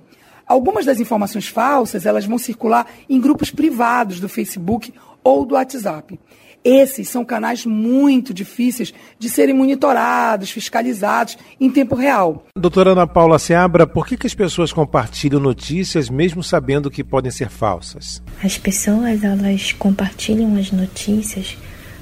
Algumas 0.45 0.85
das 0.85 0.99
informações 0.99 1.47
falsas, 1.47 2.05
elas 2.05 2.25
vão 2.25 2.37
circular 2.37 2.85
em 3.07 3.21
grupos 3.21 3.49
privados 3.49 4.19
do 4.19 4.27
Facebook 4.27 4.93
ou 5.23 5.45
do 5.45 5.55
WhatsApp. 5.55 6.19
Esses 6.63 7.07
são 7.07 7.23
canais 7.23 7.65
muito 7.65 8.33
difíceis 8.33 8.93
de 9.17 9.29
serem 9.29 9.55
monitorados, 9.55 10.51
fiscalizados 10.51 11.37
em 11.59 11.69
tempo 11.69 11.95
real. 11.95 12.45
Doutora 12.55 12.91
Ana 12.91 13.07
Paula 13.07 13.39
Seabra, 13.39 13.87
por 13.87 14.05
que, 14.05 14.17
que 14.17 14.27
as 14.27 14.35
pessoas 14.35 14.73
compartilham 14.73 15.39
notícias 15.39 16.09
mesmo 16.09 16.43
sabendo 16.43 16.91
que 16.91 17.03
podem 17.03 17.31
ser 17.31 17.49
falsas? 17.49 18.21
As 18.43 18.57
pessoas 18.57 19.23
elas 19.23 19.71
compartilham 19.73 20.57
as 20.57 20.71
notícias 20.71 21.57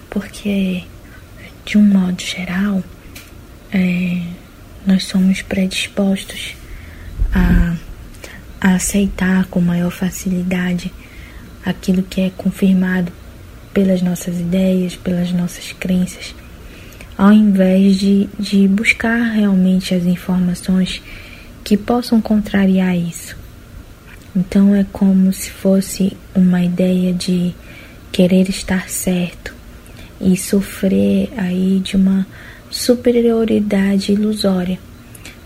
porque, 0.09 0.83
de 1.63 1.77
um 1.77 1.83
modo 1.83 2.19
geral, 2.21 2.83
é, 3.71 4.21
nós 4.85 5.03
somos 5.03 5.41
predispostos 5.43 6.55
a, 7.33 7.75
a 8.59 8.75
aceitar 8.75 9.45
com 9.45 9.61
maior 9.61 9.91
facilidade 9.91 10.91
aquilo 11.63 12.01
que 12.01 12.21
é 12.21 12.29
confirmado 12.31 13.11
pelas 13.77 14.01
nossas 14.01 14.39
ideias, 14.39 14.95
pelas 14.95 15.31
nossas 15.31 15.71
crenças, 15.71 16.33
ao 17.15 17.31
invés 17.31 17.97
de, 17.97 18.27
de 18.39 18.67
buscar 18.67 19.21
realmente 19.33 19.93
as 19.93 20.03
informações 20.03 20.99
que 21.63 21.77
possam 21.77 22.19
contrariar 22.19 22.97
isso. 22.97 23.37
Então 24.35 24.73
é 24.73 24.83
como 24.91 25.31
se 25.31 25.51
fosse 25.51 26.17
uma 26.33 26.63
ideia 26.63 27.13
de 27.13 27.53
querer 28.11 28.49
estar 28.49 28.89
certo 28.89 29.53
e 30.19 30.35
sofrer 30.35 31.29
aí 31.37 31.79
de 31.79 31.95
uma 31.95 32.25
superioridade 32.71 34.11
ilusória. 34.11 34.79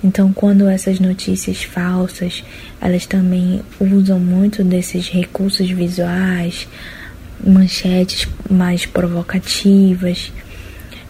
Então, 0.02 0.32
quando 0.32 0.70
essas 0.70 1.02
notícias 1.02 1.64
falsas, 1.64 2.46
elas 2.80 3.06
também 3.06 3.62
usam 3.78 4.22
muito 4.22 4.64
desses 4.64 5.10
recursos 5.10 5.70
visuais, 5.70 6.66
manchetes 7.46 8.28
mais 8.50 8.86
provocativas, 8.86 10.32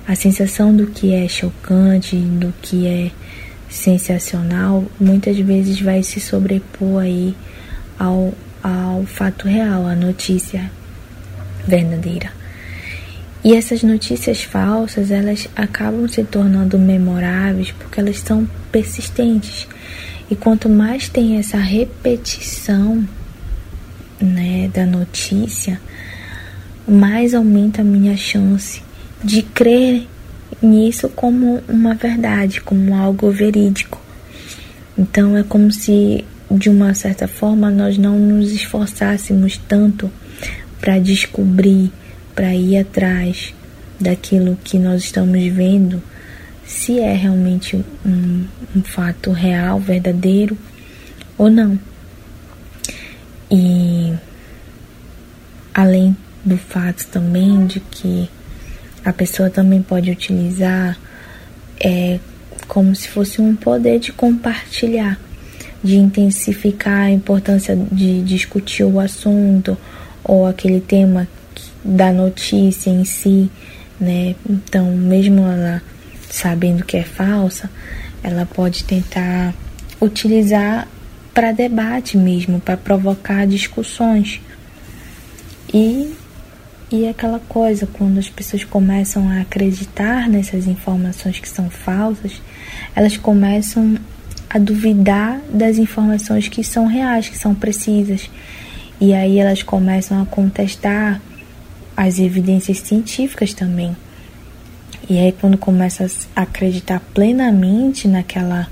a 0.08 0.16
sensação 0.16 0.76
do 0.76 0.88
que 0.88 1.14
é 1.14 1.28
chocante, 1.28 2.16
do 2.16 2.54
que 2.62 2.88
é 2.88 3.12
sensacional, 3.70 4.86
muitas 5.00 5.38
vezes 5.38 5.80
vai 5.80 6.04
se 6.04 6.20
sobrepor 6.20 7.04
aí 7.04 7.36
ao, 7.98 8.34
ao 8.62 9.06
fato 9.06 9.48
real, 9.48 9.88
à 9.88 9.96
notícia 9.96 10.70
verdadeira. 11.68 12.32
E 13.44 13.56
essas 13.56 13.82
notícias 13.82 14.44
falsas, 14.44 15.10
elas 15.10 15.48
acabam 15.56 16.08
se 16.08 16.24
tornando 16.24 16.78
memoráveis 16.78 17.72
porque 17.72 18.00
elas 18.00 18.20
são 18.20 18.48
persistentes. 18.72 19.68
E 20.30 20.36
quanto 20.36 20.70
mais 20.70 21.10
tem 21.10 21.38
essa 21.38 21.58
repetição, 21.58 23.08
né, 24.20 24.70
da 24.74 24.86
notícia, 24.86 25.82
mais 26.88 27.34
aumenta 27.34 27.82
a 27.82 27.86
minha 27.86 28.16
chance 28.18 28.82
de 29.24 29.42
crer 29.44 30.08
nisso 30.62 31.10
como 31.10 31.62
uma 31.68 31.94
verdade, 31.94 32.62
como 32.62 32.96
algo 32.96 33.32
verídico. 33.32 34.00
Então 34.98 35.38
é 35.38 35.44
como 35.44 35.72
se, 35.72 36.26
de 36.50 36.70
uma 36.70 36.94
certa 36.94 37.28
forma, 37.28 37.70
nós 37.70 37.98
não 37.98 38.18
nos 38.20 38.52
esforçássemos 38.52 39.58
tanto 39.68 40.12
para 40.80 41.00
descobrir, 41.00 41.92
para 42.36 42.54
ir 42.54 42.78
atrás 42.78 43.54
daquilo 44.00 44.58
que 44.64 44.78
nós 44.80 45.04
estamos 45.04 45.44
vendo, 45.54 46.02
se 46.66 47.00
é 47.00 47.14
realmente 47.14 47.84
um, 48.06 48.46
um 48.76 48.82
fato 48.82 49.32
real, 49.32 49.80
verdadeiro 49.80 50.58
ou 51.38 51.50
não. 51.50 51.78
E 53.50 54.14
além 55.74 56.16
do 56.44 56.58
fato 56.58 57.08
também 57.08 57.66
de 57.66 57.80
que 57.80 58.30
a 59.04 59.14
pessoa 59.14 59.50
também 59.50 59.82
pode 59.82 60.12
utilizar 60.12 60.98
é, 61.80 62.20
como 62.68 62.96
se 62.96 63.08
fosse 63.08 63.42
um 63.42 63.56
poder 63.56 64.00
de 64.00 64.12
compartilhar, 64.12 65.20
de 65.84 65.98
intensificar 65.98 67.06
a 67.06 67.12
importância 67.12 67.76
de 67.76 68.22
discutir 68.22 68.84
o 68.84 69.00
assunto 69.00 69.78
ou 70.24 70.46
aquele 70.46 70.80
tema 70.80 71.28
da 71.84 72.12
notícia 72.12 72.90
em 72.90 73.04
si, 73.04 73.50
né? 74.00 74.36
Então, 74.48 74.92
mesmo 74.96 75.42
ela 75.42 75.82
sabendo 76.30 76.86
que 76.86 76.98
é 76.98 77.04
falsa, 77.04 77.70
ela 78.24 78.46
pode 78.46 78.84
tentar 78.84 79.54
utilizar 80.00 80.88
para 81.34 81.52
debate 81.52 82.18
mesmo, 82.18 82.60
para 82.60 82.78
provocar 82.78 83.48
discussões. 83.48 84.40
E 85.74 86.14
e 86.92 87.08
aquela 87.08 87.40
coisa, 87.40 87.88
quando 87.88 88.18
as 88.18 88.30
pessoas 88.30 88.66
começam 88.66 89.30
a 89.30 89.42
acreditar 89.42 90.28
nessas 90.28 90.68
informações 90.68 91.40
que 91.40 91.48
são 91.48 91.70
falsas, 91.70 92.42
elas 92.94 93.16
começam 93.16 93.98
a 94.50 94.60
duvidar 94.60 95.40
das 95.50 95.78
informações 95.78 96.50
que 96.50 96.62
são 96.66 96.86
reais, 96.86 97.30
que 97.30 97.38
são 97.38 97.56
precisas. 97.56 98.30
E 99.00 99.14
aí 99.14 99.40
elas 99.40 99.64
começam 99.64 100.22
a 100.22 100.26
contestar 100.26 101.22
as 101.96 102.20
evidências 102.20 102.80
científicas 102.80 103.54
também. 103.54 103.96
E 105.10 105.18
aí 105.18 105.32
quando 105.32 105.58
começa 105.58 106.06
a 106.36 106.42
acreditar 106.42 107.00
plenamente 107.14 108.06
naquela 108.06 108.68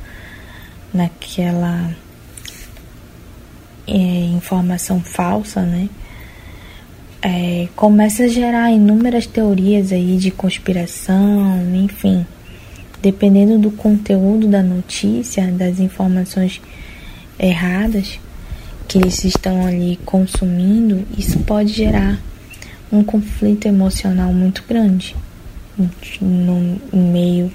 naquela 0.93 1.95
é, 3.87 3.93
informação 3.93 4.99
falsa, 4.99 5.61
né? 5.61 5.87
É, 7.21 7.67
começa 7.75 8.23
a 8.23 8.27
gerar 8.27 8.71
inúmeras 8.71 9.25
teorias 9.25 9.91
aí 9.91 10.17
de 10.17 10.31
conspiração, 10.31 11.63
enfim. 11.73 12.25
Dependendo 13.01 13.57
do 13.57 13.71
conteúdo 13.71 14.47
da 14.47 14.61
notícia, 14.61 15.47
das 15.47 15.79
informações 15.79 16.61
erradas 17.37 18.19
que 18.87 18.97
eles 18.97 19.23
estão 19.23 19.65
ali 19.65 19.97
consumindo, 20.05 21.05
isso 21.17 21.39
pode 21.39 21.71
gerar 21.71 22.19
um 22.91 23.03
conflito 23.03 23.67
emocional 23.67 24.33
muito 24.33 24.63
grande 24.67 25.15
no 26.19 26.81
meio 26.91 27.51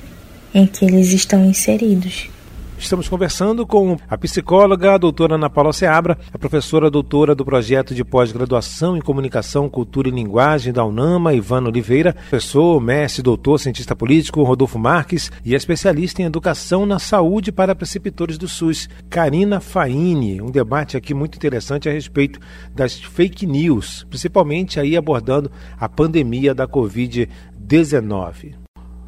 em 0.55 0.67
que 0.67 0.85
eles 0.85 1.11
estão 1.13 1.45
inseridos. 1.45 2.29
Estamos 2.79 3.09
conversando 3.09 3.67
com 3.67 3.97
a 4.09 4.19
psicóloga 4.19 4.95
a 4.95 4.99
doutora 4.99 5.37
Ana 5.37 5.49
Paula 5.49 5.73
Seabra, 5.73 6.19
a 6.33 6.39
professora 6.39 6.91
doutora 6.91 7.35
do 7.35 7.45
projeto 7.45 7.95
de 7.95 8.05
pós-graduação 8.05 8.97
em 8.97 9.01
Comunicação, 9.01 9.69
Cultura 9.71 10.09
e 10.09 10.13
Linguagem 10.13 10.73
da 10.73 10.85
UNAMA, 10.85 11.33
Ivana 11.33 11.69
Oliveira, 11.69 12.13
professor, 12.13 12.81
mestre, 12.81 13.23
doutor, 13.23 13.59
cientista 13.59 13.97
político, 13.97 14.43
Rodolfo 14.43 14.79
Marques 14.79 15.33
e 15.45 15.55
especialista 15.55 16.21
em 16.21 16.27
Educação 16.27 16.85
na 16.85 16.99
Saúde 16.99 17.51
para 17.51 17.75
Preceptores 17.75 18.37
do 18.37 18.49
SUS, 18.49 18.89
Karina 19.09 19.61
Faini. 19.61 20.43
Um 20.43 20.51
debate 20.51 20.97
aqui 20.97 21.15
muito 21.15 21.37
interessante 21.37 21.89
a 21.89 21.93
respeito 21.93 22.39
das 22.75 22.99
fake 22.99 23.47
news, 23.47 24.05
principalmente 24.11 24.79
aí 24.79 24.97
abordando 24.97 25.51
a 25.79 25.89
pandemia 25.89 26.55
da 26.55 26.67
Covid-19. 26.69 28.64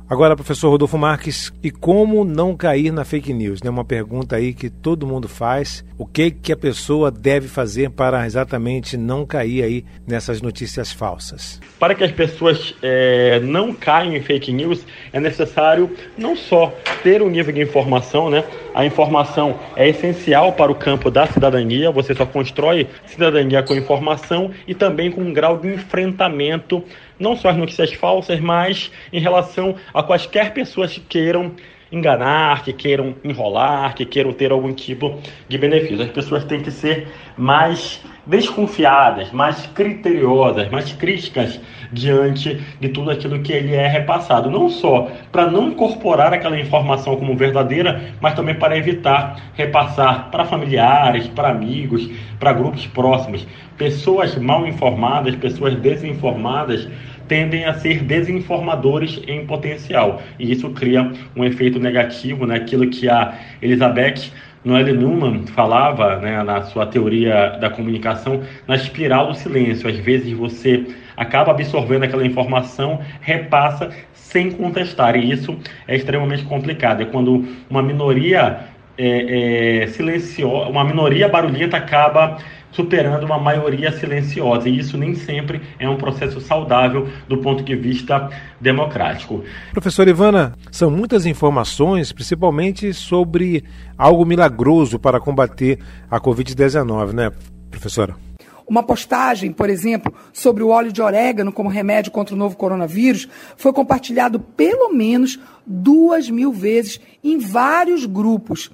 Agora, 0.09 0.37
professor 0.37 0.71
Rodolfo 0.71 0.97
Marques, 0.97 1.53
e 1.65 1.69
como 1.69 2.25
não 2.25 2.57
cair 2.57 2.93
na 2.93 3.05
fake 3.05 3.33
news? 3.33 3.61
Né? 3.61 3.69
Uma 3.69 3.85
pergunta 3.85 4.37
aí 4.37 4.55
que 4.55 4.71
todo 4.71 5.05
mundo 5.05 5.29
faz. 5.29 5.85
O 5.99 6.07
que, 6.07 6.31
que 6.31 6.53
a 6.53 6.57
pessoa 6.57 7.11
deve 7.11 7.49
fazer 7.49 7.91
para 7.91 8.25
exatamente 8.25 8.97
não 8.97 9.27
cair 9.27 9.65
aí 9.65 9.85
nessas 10.07 10.41
notícias 10.41 10.93
falsas? 10.93 11.61
Para 11.81 11.93
que 11.93 12.05
as 12.05 12.13
pessoas 12.13 12.73
é, 12.81 13.41
não 13.41 13.75
caiam 13.75 14.15
em 14.15 14.23
fake 14.23 14.53
news, 14.53 14.87
é 15.13 15.19
necessário 15.19 15.91
não 16.17 16.37
só 16.37 16.73
ter 17.03 17.21
um 17.21 17.29
nível 17.29 17.53
de 17.53 17.63
informação, 17.63 18.31
né? 18.31 18.45
A 18.77 18.87
informação 18.87 19.59
é 19.75 19.89
essencial 19.89 20.53
para 20.53 20.71
o 20.71 20.75
campo 20.75 21.11
da 21.11 21.27
cidadania. 21.27 21.91
Você 21.91 22.15
só 22.15 22.25
constrói 22.25 22.87
cidadania 23.07 23.61
com 23.61 23.75
informação 23.75 24.53
e 24.69 24.75
também 24.75 25.11
com 25.11 25.23
um 25.23 25.33
grau 25.33 25.59
de 25.59 25.75
enfrentamento 25.75 26.85
não 27.19 27.37
só 27.37 27.51
as 27.51 27.57
notícias 27.57 27.93
falsas, 27.93 28.41
mas 28.41 28.91
em 29.13 29.21
relação 29.21 29.77
a 29.93 30.03
quaisquer 30.03 30.53
pessoas 30.53 30.93
que 30.93 31.01
queiram 31.01 31.53
enganar, 31.91 32.65
que 32.65 32.73
queiram 32.73 33.15
enrolar, 33.23 33.95
que 33.95 34.05
queiram 34.05 34.33
ter 34.33 34.51
algum 34.51 34.73
tipo 34.73 35.21
de 35.49 35.57
benefício. 35.57 36.03
As 36.03 36.11
pessoas 36.11 36.45
têm 36.45 36.61
que 36.61 36.71
ser 36.71 37.09
mais 37.37 38.01
desconfiadas, 38.27 39.31
mais 39.31 39.67
criteriosas, 39.69 40.69
mais 40.71 40.93
críticas 40.93 41.61
diante 41.93 42.61
de 42.81 42.89
tudo 42.89 43.11
aquilo 43.11 43.41
que 43.41 43.53
ele 43.53 43.75
é 43.75 43.87
repassado. 43.87 44.51
Não 44.51 44.69
só 44.69 45.11
para 45.31 45.51
não 45.51 45.69
incorporar 45.69 46.33
aquela 46.33 46.59
informação 46.59 47.17
como 47.17 47.37
verdadeira, 47.37 48.13
mas 48.21 48.35
também 48.35 48.55
para 48.55 48.77
evitar 48.77 49.41
repassar 49.55 50.31
para 50.31 50.45
familiares, 50.45 51.29
para 51.29 51.49
amigos, 51.49 52.09
para 52.39 52.53
grupos 52.53 52.87
próximos. 52.87 53.47
Pessoas 53.77 54.37
mal 54.37 54.67
informadas, 54.67 55.37
pessoas 55.37 55.75
desinformadas 55.77 56.89
tendem 57.29 57.65
a 57.65 57.75
ser 57.75 58.03
desinformadores 58.03 59.21
em 59.27 59.45
potencial. 59.47 60.23
E 60.39 60.51
isso 60.53 60.71
cria 60.71 61.13
um 61.35 61.45
efeito 61.45 61.79
negativo 61.79 62.47
naquilo 62.47 62.85
né? 62.85 62.91
que 62.91 63.09
a 63.09 63.35
Elizabeth 63.61 64.31
Noelle 64.65 64.93
Newman 64.93 65.47
falava 65.47 66.17
né, 66.19 66.43
na 66.43 66.63
sua 66.63 66.87
teoria 66.87 67.51
da 67.61 67.71
comunicação 67.71 68.43
na 68.67 68.75
espiral 68.75 69.29
do 69.29 69.35
silêncio. 69.35 69.89
Às 69.89 69.97
vezes 69.99 70.33
você 70.33 70.85
acaba 71.17 71.53
absorvendo 71.53 72.05
aquela 72.05 72.27
informação, 72.27 73.01
repassa 73.21 73.91
sem 74.13 74.51
contestar, 74.51 75.17
e 75.17 75.31
isso 75.31 75.57
é 75.89 75.97
extremamente 75.97 76.45
complicado. 76.45 77.03
É 77.03 77.07
quando 77.07 77.45
uma 77.71 77.83
minoria 77.83 78.61
é, 78.99 79.83
é, 79.83 79.87
silenciosa, 79.89 80.69
uma 80.69 80.85
minoria 80.85 81.29
barulhenta 81.29 81.77
acaba 81.77 82.39
superando 82.77 83.25
uma 83.25 83.39
maioria 83.39 83.91
silenciosa. 83.93 84.69
E 84.69 84.79
isso 84.79 84.99
nem 84.99 85.15
sempre 85.15 85.63
é 85.79 85.89
um 85.89 85.97
processo 85.97 86.41
saudável 86.41 87.09
do 87.27 87.39
ponto 87.39 87.63
de 87.63 87.75
vista 87.75 88.29
democrático. 88.61 89.43
Professor 89.73 90.07
Ivana, 90.07 90.53
são 90.71 90.91
muitas 90.91 91.25
informações, 91.25 92.13
principalmente 92.13 92.93
sobre 92.93 93.65
algo 93.97 94.27
milagroso 94.27 94.99
para 94.99 95.19
combater 95.19 95.79
a 96.11 96.21
Covid-19, 96.21 97.13
né, 97.13 97.33
professora? 97.71 98.26
Uma 98.69 98.83
postagem, 98.83 99.53
por 99.53 99.71
exemplo, 99.71 100.13
sobre 100.33 100.63
o 100.63 100.69
óleo 100.69 100.91
de 100.91 101.01
orégano 101.01 101.53
como 101.53 101.69
remédio 101.69 102.11
contra 102.11 102.35
o 102.35 102.39
novo 102.39 102.57
coronavírus 102.57 103.29
foi 103.57 103.73
compartilhado 103.73 104.41
pelo 104.41 104.93
menos 104.93 105.39
duas 105.65 106.29
mil 106.29 106.53
vezes 106.53 107.01
em 107.23 107.39
vários 107.39 108.05
grupos. 108.05 108.71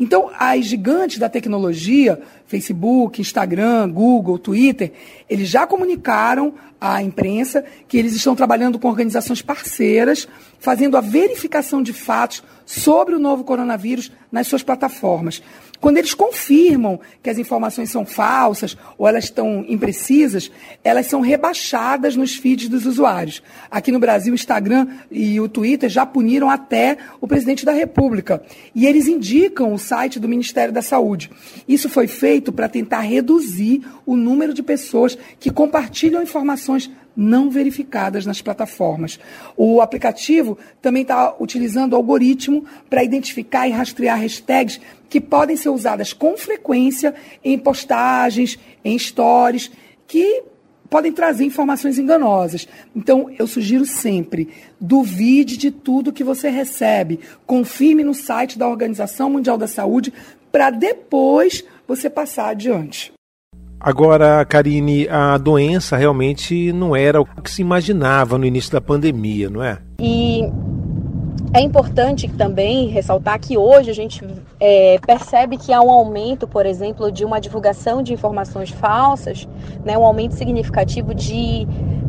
Então, 0.00 0.30
as 0.38 0.64
gigantes 0.64 1.18
da 1.18 1.28
tecnologia, 1.28 2.20
Facebook, 2.54 3.20
Instagram, 3.20 3.90
Google, 3.90 4.38
Twitter, 4.38 4.92
eles 5.28 5.48
já 5.48 5.66
comunicaram 5.66 6.54
à 6.80 7.02
imprensa 7.02 7.64
que 7.88 7.96
eles 7.96 8.14
estão 8.14 8.36
trabalhando 8.36 8.78
com 8.78 8.88
organizações 8.88 9.42
parceiras, 9.42 10.28
fazendo 10.60 10.96
a 10.96 11.00
verificação 11.00 11.82
de 11.82 11.92
fatos 11.92 12.44
sobre 12.64 13.14
o 13.14 13.18
novo 13.18 13.42
coronavírus 13.42 14.12
nas 14.30 14.46
suas 14.46 14.62
plataformas. 14.62 15.42
Quando 15.80 15.98
eles 15.98 16.14
confirmam 16.14 16.98
que 17.22 17.28
as 17.28 17.36
informações 17.36 17.90
são 17.90 18.06
falsas 18.06 18.74
ou 18.96 19.06
elas 19.06 19.24
estão 19.24 19.64
imprecisas, 19.68 20.50
elas 20.82 21.06
são 21.06 21.20
rebaixadas 21.20 22.16
nos 22.16 22.34
feeds 22.36 22.70
dos 22.70 22.86
usuários. 22.86 23.42
Aqui 23.70 23.92
no 23.92 23.98
Brasil, 23.98 24.32
o 24.32 24.34
Instagram 24.34 24.86
e 25.10 25.38
o 25.38 25.46
Twitter 25.46 25.90
já 25.90 26.06
puniram 26.06 26.48
até 26.48 26.96
o 27.20 27.28
presidente 27.28 27.66
da 27.66 27.72
República. 27.72 28.42
E 28.74 28.86
eles 28.86 29.06
indicam 29.06 29.74
o 29.74 29.78
site 29.78 30.18
do 30.18 30.26
Ministério 30.26 30.72
da 30.72 30.80
Saúde. 30.80 31.30
Isso 31.68 31.90
foi 31.90 32.06
feito 32.06 32.43
para 32.52 32.68
tentar 32.68 33.00
reduzir 33.00 33.82
o 34.04 34.16
número 34.16 34.52
de 34.54 34.62
pessoas 34.62 35.16
que 35.38 35.50
compartilham 35.50 36.22
informações 36.22 36.90
não 37.16 37.48
verificadas 37.50 38.26
nas 38.26 38.42
plataformas. 38.42 39.18
O 39.56 39.80
aplicativo 39.80 40.58
também 40.82 41.02
está 41.02 41.34
utilizando 41.38 41.94
algoritmo 41.94 42.64
para 42.90 43.04
identificar 43.04 43.68
e 43.68 43.72
rastrear 43.72 44.20
hashtags 44.20 44.80
que 45.08 45.20
podem 45.20 45.56
ser 45.56 45.68
usadas 45.68 46.12
com 46.12 46.36
frequência 46.36 47.14
em 47.44 47.58
postagens, 47.58 48.58
em 48.84 48.98
stories, 48.98 49.70
que 50.06 50.42
podem 50.90 51.12
trazer 51.12 51.44
informações 51.44 51.98
enganosas. 51.98 52.68
Então, 52.94 53.30
eu 53.38 53.46
sugiro 53.46 53.84
sempre, 53.84 54.48
duvide 54.80 55.56
de 55.56 55.70
tudo 55.70 56.12
que 56.12 56.24
você 56.24 56.48
recebe. 56.48 57.20
Confirme 57.46 58.04
no 58.04 58.14
site 58.14 58.58
da 58.58 58.68
Organização 58.68 59.30
Mundial 59.30 59.58
da 59.58 59.66
Saúde 59.66 60.12
para 60.52 60.70
depois 60.70 61.64
você 61.86 62.08
passar 62.08 62.48
adiante. 62.48 63.12
Agora, 63.78 64.44
Karine, 64.46 65.06
a 65.08 65.36
doença 65.36 65.96
realmente 65.96 66.72
não 66.72 66.96
era 66.96 67.20
o 67.20 67.26
que 67.26 67.50
se 67.50 67.60
imaginava 67.60 68.38
no 68.38 68.46
início 68.46 68.72
da 68.72 68.80
pandemia, 68.80 69.50
não 69.50 69.62
é? 69.62 69.78
E 70.00 70.42
é 71.52 71.60
importante 71.60 72.26
também 72.28 72.88
ressaltar 72.88 73.38
que 73.38 73.56
hoje 73.56 73.90
a 73.90 73.94
gente 73.94 74.26
é, 74.58 74.98
percebe 75.06 75.56
que 75.56 75.72
há 75.72 75.80
um 75.80 75.90
aumento, 75.90 76.48
por 76.48 76.66
exemplo, 76.66 77.12
de 77.12 77.24
uma 77.24 77.40
divulgação 77.40 78.02
de 78.02 78.12
informações 78.12 78.70
falsas, 78.70 79.46
né, 79.84 79.96
um 79.96 80.04
aumento 80.04 80.34
significativo 80.34 81.14
de 81.14 81.66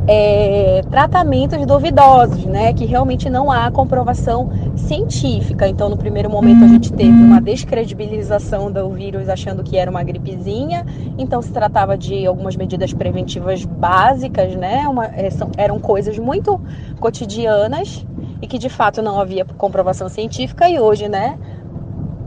é, 0.07 0.81
tratamentos 0.89 1.65
duvidosos, 1.65 2.45
né, 2.45 2.73
que 2.73 2.85
realmente 2.85 3.29
não 3.29 3.51
há 3.51 3.71
comprovação 3.71 4.49
científica. 4.75 5.67
Então, 5.67 5.89
no 5.89 5.97
primeiro 5.97 6.29
momento, 6.29 6.63
a 6.63 6.67
gente 6.67 6.93
teve 6.93 7.11
uma 7.11 7.41
descredibilização 7.41 8.71
do 8.71 8.89
vírus 8.89 9.29
achando 9.29 9.63
que 9.63 9.77
era 9.77 9.89
uma 9.89 10.03
gripezinha, 10.03 10.85
então 11.17 11.41
se 11.41 11.51
tratava 11.51 11.97
de 11.97 12.25
algumas 12.25 12.55
medidas 12.55 12.93
preventivas 12.93 13.65
básicas, 13.65 14.55
né, 14.55 14.87
uma, 14.87 15.05
é, 15.05 15.29
eram 15.57 15.79
coisas 15.79 16.19
muito 16.19 16.59
cotidianas 16.99 18.05
e 18.41 18.47
que 18.47 18.57
de 18.57 18.69
fato 18.69 19.01
não 19.01 19.19
havia 19.19 19.45
comprovação 19.45 20.07
científica, 20.07 20.69
e 20.69 20.79
hoje, 20.79 21.09
né, 21.09 21.37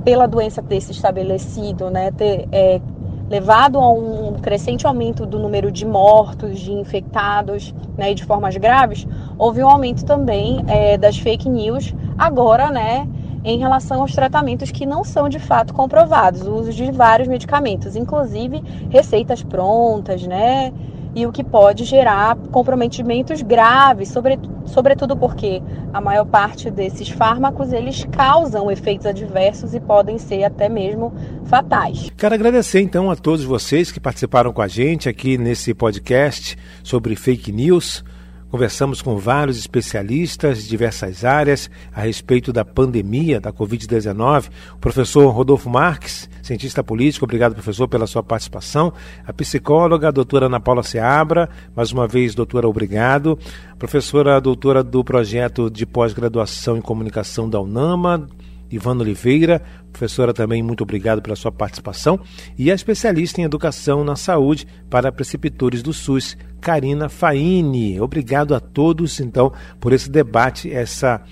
pela 0.05 0.27
doença 0.27 0.63
ter 0.63 0.81
se 0.81 0.91
estabelecido, 0.93 1.91
né, 1.91 2.11
ter 2.11 2.49
é, 2.51 2.81
levado 3.29 3.79
a 3.79 3.93
um 3.93 4.35
crescente 4.35 4.87
aumento 4.87 5.27
do 5.27 5.39
número 5.39 5.71
de 5.71 5.85
mortos, 5.87 6.59
de 6.59 6.73
infectados 6.73 7.75
né, 7.97 8.13
e 8.13 8.15
de 8.15 8.25
formas 8.25 8.57
graves, 8.57 9.07
houve 9.37 9.63
um 9.63 9.69
aumento 9.69 10.05
também 10.05 10.65
é, 10.67 10.97
das 10.97 11.19
fake 11.19 11.49
news, 11.49 11.95
agora, 12.17 12.71
né, 12.71 13.07
em 13.45 13.59
relação 13.59 14.01
aos 14.01 14.13
tratamentos 14.13 14.71
que 14.71 14.85
não 14.85 15.05
são 15.05 15.29
de 15.29 15.39
fato 15.39 15.73
comprovados, 15.73 16.47
o 16.47 16.55
uso 16.55 16.73
de 16.73 16.91
vários 16.91 17.29
medicamentos, 17.29 17.97
inclusive 17.97 18.63
receitas 18.91 19.43
prontas, 19.43 20.27
né, 20.27 20.73
e 21.19 21.27
o 21.27 21.33
que 21.33 21.43
pode 21.43 21.85
gerar 21.85 22.37
comprometimentos 22.53 23.43
graves, 23.43 24.09
sobre, 24.09 24.39
sobretudo 24.67 25.17
porque 25.17 25.61
a 25.93 26.01
maior 26.01 26.25
parte 26.25 26.71
desses 26.71 27.09
fármacos 27.09 27.73
eles 27.73 28.07
causam 28.13 28.71
efeitos 28.71 29.05
adversos 29.05 29.75
e 29.75 29.81
podem 29.81 30.17
ser 30.17 30.45
até 30.45 30.69
mesmo 30.69 31.13
fatais. 31.47 32.09
Quero 32.17 32.37
agradecer 32.37 32.81
então 32.81 33.11
a 33.11 33.17
todos 33.17 33.45
vocês 33.45 33.91
que 33.91 33.99
participaram 33.99 34.53
com 34.53 34.63
a 34.63 34.69
gente 34.69 35.09
aqui 35.09 35.37
nesse 35.37 35.75
podcast 35.75 36.57
sobre 36.85 37.17
fake 37.17 37.51
news. 37.51 38.05
Conversamos 38.51 39.03
com 39.03 39.19
vários 39.19 39.59
especialistas 39.59 40.63
de 40.63 40.69
diversas 40.71 41.23
áreas 41.23 41.71
a 41.95 42.01
respeito 42.01 42.51
da 42.51 42.65
pandemia 42.65 43.39
da 43.39 43.53
Covid-19. 43.53 44.49
O 44.75 44.79
professor 44.79 45.29
Rodolfo 45.29 45.69
Marques, 45.69 46.31
cientista 46.43 46.83
político, 46.83 47.27
obrigado, 47.27 47.53
professor, 47.53 47.87
pela 47.87 48.07
sua 48.07 48.23
participação. 48.23 48.93
A 49.27 49.35
psicóloga, 49.35 50.09
a 50.09 50.11
doutora 50.11 50.47
Ana 50.47 50.59
Paula 50.59 50.83
Seabra, 50.83 51.49
mais 51.77 51.93
uma 51.93 52.09
vez, 52.09 52.35
doutora, 52.35 52.67
obrigado. 52.67 53.39
Professora, 53.79 54.41
doutora 54.41 54.83
do 54.83 55.05
projeto 55.05 55.71
de 55.71 55.85
pós-graduação 55.85 56.79
em 56.79 56.81
comunicação 56.81 57.51
da 57.51 57.61
UNAMA, 57.61 58.29
Ivana 58.71 59.03
Oliveira, 59.03 59.63
professora 59.93 60.33
também, 60.33 60.63
muito 60.63 60.83
obrigado 60.83 61.23
pela 61.23 61.37
sua 61.37 61.53
participação. 61.53 62.21
E 62.57 62.71
a 62.71 62.75
especialista 62.75 63.41
em 63.41 63.45
educação 63.45 64.05
na 64.05 64.17
saúde 64.17 64.67
para 64.91 65.13
preceptores 65.13 65.83
do 65.83 65.93
SUS, 65.93 66.37
Karina 66.61 67.09
Faini. 67.09 68.01
Obrigado 68.01 68.55
a 68.55 68.61
todos, 68.61 69.21
então, 69.21 69.53
por 69.81 69.93
esse 69.93 70.11
debate, 70.11 70.73
essa, 70.73 71.23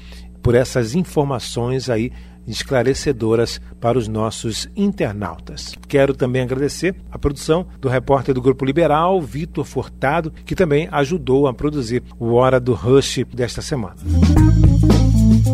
por 0.42 0.54
essas 0.54 0.94
informações 0.94 1.90
aí 1.90 2.12
esclarecedoras 2.46 3.60
para 3.80 3.98
os 3.98 4.06
nossos 4.06 4.68
internautas. 4.76 5.74
Quero 5.88 6.14
também 6.14 6.42
agradecer 6.42 6.94
a 7.10 7.18
produção 7.18 7.66
do 7.80 7.88
repórter 7.88 8.34
do 8.34 8.40
Grupo 8.40 8.64
Liberal, 8.64 9.20
Vitor 9.20 9.64
Furtado, 9.64 10.32
que 10.44 10.54
também 10.54 10.88
ajudou 10.92 11.48
a 11.48 11.54
produzir 11.54 12.02
o 12.18 12.34
Hora 12.34 12.60
do 12.60 12.72
Rush 12.72 13.24
desta 13.34 13.60
semana. 13.60 13.96